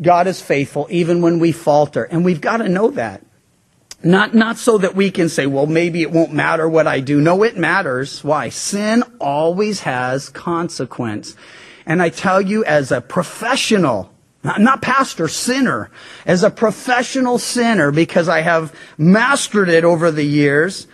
God 0.00 0.26
is 0.26 0.40
faithful 0.40 0.86
even 0.90 1.22
when 1.22 1.38
we 1.38 1.52
falter. 1.52 2.04
And 2.04 2.24
we've 2.24 2.40
got 2.40 2.58
to 2.58 2.68
know 2.68 2.90
that. 2.90 3.24
Not, 4.02 4.34
not 4.34 4.56
so 4.56 4.78
that 4.78 4.94
we 4.94 5.10
can 5.10 5.28
say, 5.28 5.46
well, 5.46 5.66
maybe 5.66 6.00
it 6.00 6.10
won't 6.10 6.32
matter 6.32 6.68
what 6.68 6.86
I 6.86 7.00
do. 7.00 7.20
No, 7.20 7.42
it 7.42 7.58
matters. 7.58 8.24
Why? 8.24 8.48
Sin 8.48 9.02
always 9.20 9.80
has 9.80 10.30
consequence. 10.30 11.36
And 11.84 12.00
I 12.00 12.08
tell 12.08 12.40
you 12.40 12.64
as 12.64 12.92
a 12.92 13.00
professional, 13.02 14.10
not, 14.42 14.60
not 14.60 14.80
pastor, 14.80 15.28
sinner. 15.28 15.90
As 16.24 16.42
a 16.42 16.50
professional 16.50 17.38
sinner, 17.38 17.90
because 17.90 18.28
I 18.28 18.40
have 18.40 18.74
mastered 18.96 19.68
it 19.68 19.84
over 19.84 20.10
the 20.10 20.24
years, 20.24 20.86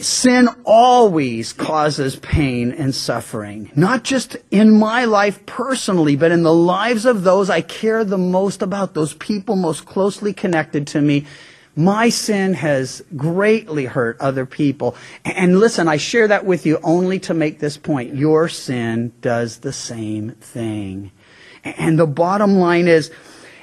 sin 0.00 0.48
always 0.64 1.52
causes 1.52 2.16
pain 2.16 2.72
and 2.72 2.94
suffering. 2.94 3.70
Not 3.76 4.02
just 4.02 4.36
in 4.50 4.70
my 4.70 5.04
life 5.04 5.44
personally, 5.44 6.16
but 6.16 6.32
in 6.32 6.42
the 6.42 6.54
lives 6.54 7.04
of 7.04 7.22
those 7.22 7.50
I 7.50 7.60
care 7.60 8.02
the 8.02 8.18
most 8.18 8.62
about, 8.62 8.94
those 8.94 9.12
people 9.14 9.56
most 9.56 9.84
closely 9.84 10.32
connected 10.32 10.86
to 10.88 11.02
me. 11.02 11.26
My 11.78 12.08
sin 12.08 12.54
has 12.54 13.04
greatly 13.14 13.84
hurt 13.84 14.20
other 14.20 14.46
people. 14.46 14.96
And 15.24 15.60
listen, 15.60 15.86
I 15.86 15.96
share 15.96 16.26
that 16.26 16.44
with 16.44 16.66
you 16.66 16.80
only 16.82 17.20
to 17.20 17.34
make 17.34 17.60
this 17.60 17.76
point. 17.76 18.16
Your 18.16 18.48
sin 18.48 19.12
does 19.20 19.58
the 19.58 19.72
same 19.72 20.32
thing. 20.32 21.12
And 21.62 21.96
the 21.96 22.04
bottom 22.04 22.56
line 22.56 22.88
is, 22.88 23.12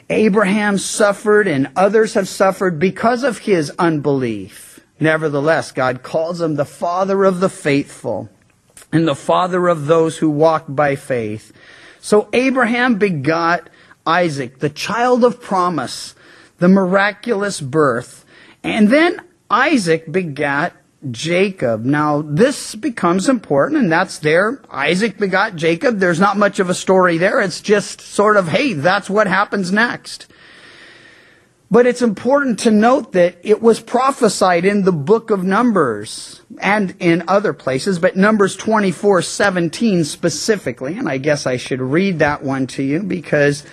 Abraham 0.09 0.77
suffered 0.77 1.45
and 1.45 1.69
others 1.75 2.13
have 2.13 2.29
suffered 2.29 2.79
because 2.79 3.25
of 3.25 3.39
his 3.39 3.69
unbelief. 3.77 4.79
Nevertheless, 4.97 5.73
God 5.73 6.01
calls 6.01 6.39
him 6.39 6.55
the 6.55 6.63
father 6.63 7.25
of 7.25 7.41
the 7.41 7.49
faithful 7.49 8.29
and 8.93 9.05
the 9.05 9.13
father 9.13 9.67
of 9.67 9.87
those 9.87 10.19
who 10.19 10.29
walk 10.29 10.63
by 10.69 10.95
faith. 10.95 11.51
So 11.99 12.29
Abraham 12.31 12.95
begot 12.95 13.69
Isaac, 14.07 14.59
the 14.59 14.69
child 14.69 15.25
of 15.25 15.41
promise, 15.41 16.15
the 16.59 16.67
miraculous 16.67 17.61
birth. 17.61 18.25
And 18.63 18.89
then 18.89 19.21
Isaac 19.49 20.11
begat 20.11 20.73
Jacob. 21.11 21.85
Now, 21.85 22.21
this 22.21 22.75
becomes 22.75 23.29
important, 23.29 23.79
and 23.79 23.91
that's 23.91 24.19
there. 24.19 24.61
Isaac 24.71 25.17
begot 25.17 25.55
Jacob. 25.55 25.99
There's 25.99 26.19
not 26.19 26.37
much 26.37 26.59
of 26.59 26.69
a 26.69 26.73
story 26.73 27.17
there. 27.17 27.41
It's 27.41 27.61
just 27.61 28.01
sort 28.01 28.37
of, 28.37 28.47
hey, 28.47 28.73
that's 28.73 29.09
what 29.09 29.27
happens 29.27 29.71
next. 29.71 30.27
But 31.69 31.87
it's 31.87 32.01
important 32.01 32.59
to 32.59 32.71
note 32.71 33.13
that 33.13 33.37
it 33.43 33.61
was 33.61 33.79
prophesied 33.79 34.65
in 34.65 34.83
the 34.83 34.91
book 34.91 35.31
of 35.31 35.43
Numbers 35.43 36.41
and 36.61 36.95
in 36.99 37.23
other 37.27 37.53
places, 37.53 37.97
but 37.99 38.15
Numbers 38.15 38.55
24, 38.55 39.23
17 39.23 40.03
specifically, 40.03 40.97
and 40.97 41.09
I 41.09 41.17
guess 41.17 41.47
I 41.47 41.57
should 41.57 41.81
read 41.81 42.19
that 42.19 42.43
one 42.43 42.67
to 42.67 42.83
you 42.83 43.01
because 43.01 43.63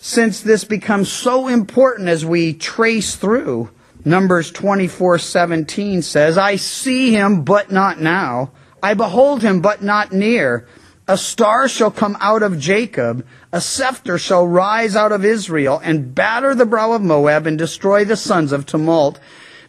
since 0.00 0.40
this 0.40 0.64
becomes 0.64 1.12
so 1.12 1.46
important 1.46 2.08
as 2.08 2.24
we 2.24 2.54
trace 2.54 3.16
through, 3.16 3.68
Numbers 4.04 4.50
24:17 4.50 6.00
says, 6.00 6.38
"I 6.38 6.56
see 6.56 7.12
him 7.12 7.42
but 7.42 7.70
not 7.70 8.00
now. 8.00 8.50
I 8.82 8.94
behold 8.94 9.42
him 9.42 9.60
but 9.60 9.82
not 9.82 10.10
near. 10.10 10.66
A 11.06 11.18
star 11.18 11.68
shall 11.68 11.90
come 11.90 12.16
out 12.20 12.42
of 12.42 12.58
Jacob, 12.58 13.24
a 13.52 13.60
scepter 13.60 14.16
shall 14.16 14.46
rise 14.46 14.96
out 14.96 15.12
of 15.12 15.24
Israel 15.24 15.80
and 15.84 16.14
batter 16.14 16.54
the 16.54 16.64
brow 16.64 16.92
of 16.92 17.02
Moab 17.02 17.46
and 17.46 17.58
destroy 17.58 18.04
the 18.04 18.16
sons 18.16 18.52
of 18.52 18.64
tumult." 18.64 19.18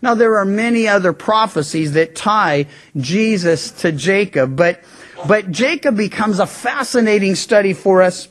Now 0.01 0.15
there 0.15 0.37
are 0.37 0.45
many 0.45 0.87
other 0.87 1.11
prophecies 1.11 1.91
that 1.91 2.15
tie 2.15 2.67
Jesus 2.95 3.69
to 3.81 3.91
Jacob, 3.91 4.55
but 4.55 4.79
but 5.27 5.51
Jacob 5.51 5.97
becomes 5.97 6.39
a 6.39 6.47
fascinating 6.47 7.35
study 7.35 7.73
for 7.73 8.01
us 8.01 8.29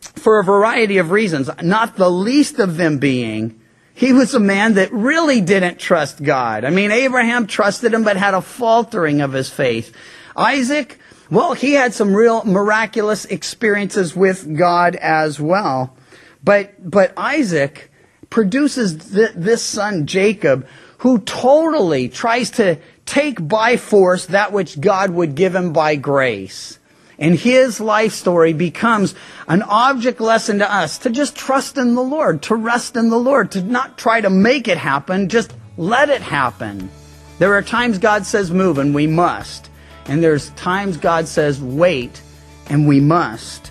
for 0.00 0.40
a 0.40 0.44
variety 0.44 0.98
of 0.98 1.10
reasons, 1.10 1.50
not 1.62 1.96
the 1.96 2.10
least 2.10 2.58
of 2.58 2.76
them 2.76 2.98
being 2.98 3.60
he 4.00 4.14
was 4.14 4.32
a 4.32 4.40
man 4.40 4.74
that 4.74 4.90
really 4.94 5.42
didn't 5.42 5.78
trust 5.78 6.22
God. 6.22 6.64
I 6.64 6.70
mean, 6.70 6.90
Abraham 6.90 7.46
trusted 7.46 7.92
him, 7.92 8.02
but 8.02 8.16
had 8.16 8.32
a 8.32 8.40
faltering 8.40 9.20
of 9.20 9.34
his 9.34 9.50
faith. 9.50 9.94
Isaac, 10.34 10.98
well, 11.30 11.52
he 11.52 11.74
had 11.74 11.92
some 11.92 12.14
real 12.14 12.42
miraculous 12.46 13.26
experiences 13.26 14.16
with 14.16 14.56
God 14.56 14.96
as 14.96 15.38
well. 15.38 15.94
But, 16.42 16.90
but 16.90 17.12
Isaac 17.14 17.90
produces 18.30 19.12
th- 19.12 19.32
this 19.36 19.62
son, 19.62 20.06
Jacob, 20.06 20.66
who 21.00 21.18
totally 21.18 22.08
tries 22.08 22.52
to 22.52 22.78
take 23.04 23.46
by 23.46 23.76
force 23.76 24.24
that 24.26 24.50
which 24.50 24.80
God 24.80 25.10
would 25.10 25.34
give 25.34 25.54
him 25.54 25.74
by 25.74 25.96
grace. 25.96 26.78
And 27.20 27.38
his 27.38 27.80
life 27.80 28.12
story 28.12 28.54
becomes 28.54 29.14
an 29.46 29.62
object 29.62 30.20
lesson 30.20 30.58
to 30.60 30.72
us 30.72 30.96
to 30.98 31.10
just 31.10 31.36
trust 31.36 31.76
in 31.76 31.94
the 31.94 32.02
Lord, 32.02 32.40
to 32.42 32.54
rest 32.54 32.96
in 32.96 33.10
the 33.10 33.18
Lord, 33.18 33.52
to 33.52 33.62
not 33.62 33.98
try 33.98 34.22
to 34.22 34.30
make 34.30 34.66
it 34.66 34.78
happen, 34.78 35.28
just 35.28 35.54
let 35.76 36.08
it 36.08 36.22
happen. 36.22 36.90
There 37.38 37.54
are 37.54 37.62
times 37.62 37.98
God 37.98 38.24
says 38.24 38.50
move 38.50 38.78
and 38.78 38.94
we 38.94 39.06
must. 39.06 39.70
And 40.06 40.22
there's 40.22 40.48
times 40.50 40.96
God 40.96 41.28
says 41.28 41.60
wait 41.60 42.22
and 42.68 42.88
we 42.88 43.00
must. 43.00 43.69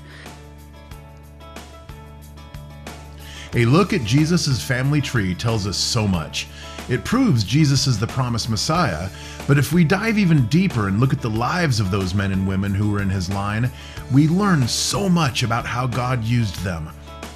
A 3.55 3.65
look 3.65 3.93
at 3.93 4.03
Jesus' 4.03 4.63
family 4.63 5.01
tree 5.01 5.33
tells 5.33 5.65
us 5.65 5.75
so 5.75 6.07
much. 6.07 6.47
It 6.87 7.03
proves 7.03 7.43
Jesus 7.43 7.87
is 7.87 7.97
the 7.97 8.05
promised 8.05 8.47
Messiah, 8.47 9.09
but 9.47 9.57
if 9.57 9.73
we 9.73 9.83
dive 9.83 10.19
even 10.19 10.45
deeper 10.47 10.87
and 10.87 10.99
look 10.99 11.13
at 11.13 11.21
the 11.21 11.29
lives 11.31 11.79
of 11.79 11.89
those 11.89 12.13
men 12.13 12.31
and 12.31 12.47
women 12.47 12.75
who 12.75 12.91
were 12.91 13.01
in 13.01 13.09
his 13.09 13.29
line, 13.29 13.71
we 14.13 14.27
learn 14.27 14.67
so 14.67 15.09
much 15.09 15.41
about 15.41 15.65
how 15.65 15.87
God 15.87 16.23
used 16.23 16.63
them. 16.63 16.89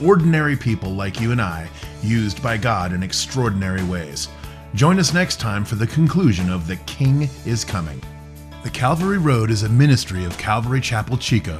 Ordinary 0.04 0.56
people 0.56 0.92
like 0.92 1.20
you 1.20 1.32
and 1.32 1.42
I, 1.42 1.68
used 2.04 2.44
by 2.44 2.58
God 2.58 2.94
in 2.94 3.02
extraordinary 3.02 3.84
ways. 3.84 4.28
Join 4.76 5.00
us 5.00 5.14
next 5.14 5.40
time 5.40 5.66
for 5.66 5.76
the 5.76 5.88
conclusion 5.88 6.52
of 6.52 6.68
The 6.68 6.78
King 6.78 7.28
is 7.46 7.66
Coming. 7.66 8.02
The 8.64 8.70
Calvary 8.70 9.18
Road 9.18 9.52
is 9.52 9.64
a 9.64 9.70
ministry 9.70 10.26
of 10.26 10.38
Calvary 10.38 10.80
Chapel 10.80 11.18
Chico, 11.18 11.60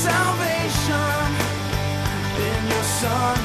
salvation 0.00 1.30
in 2.38 2.68
your 2.70 2.84
son. 2.84 3.39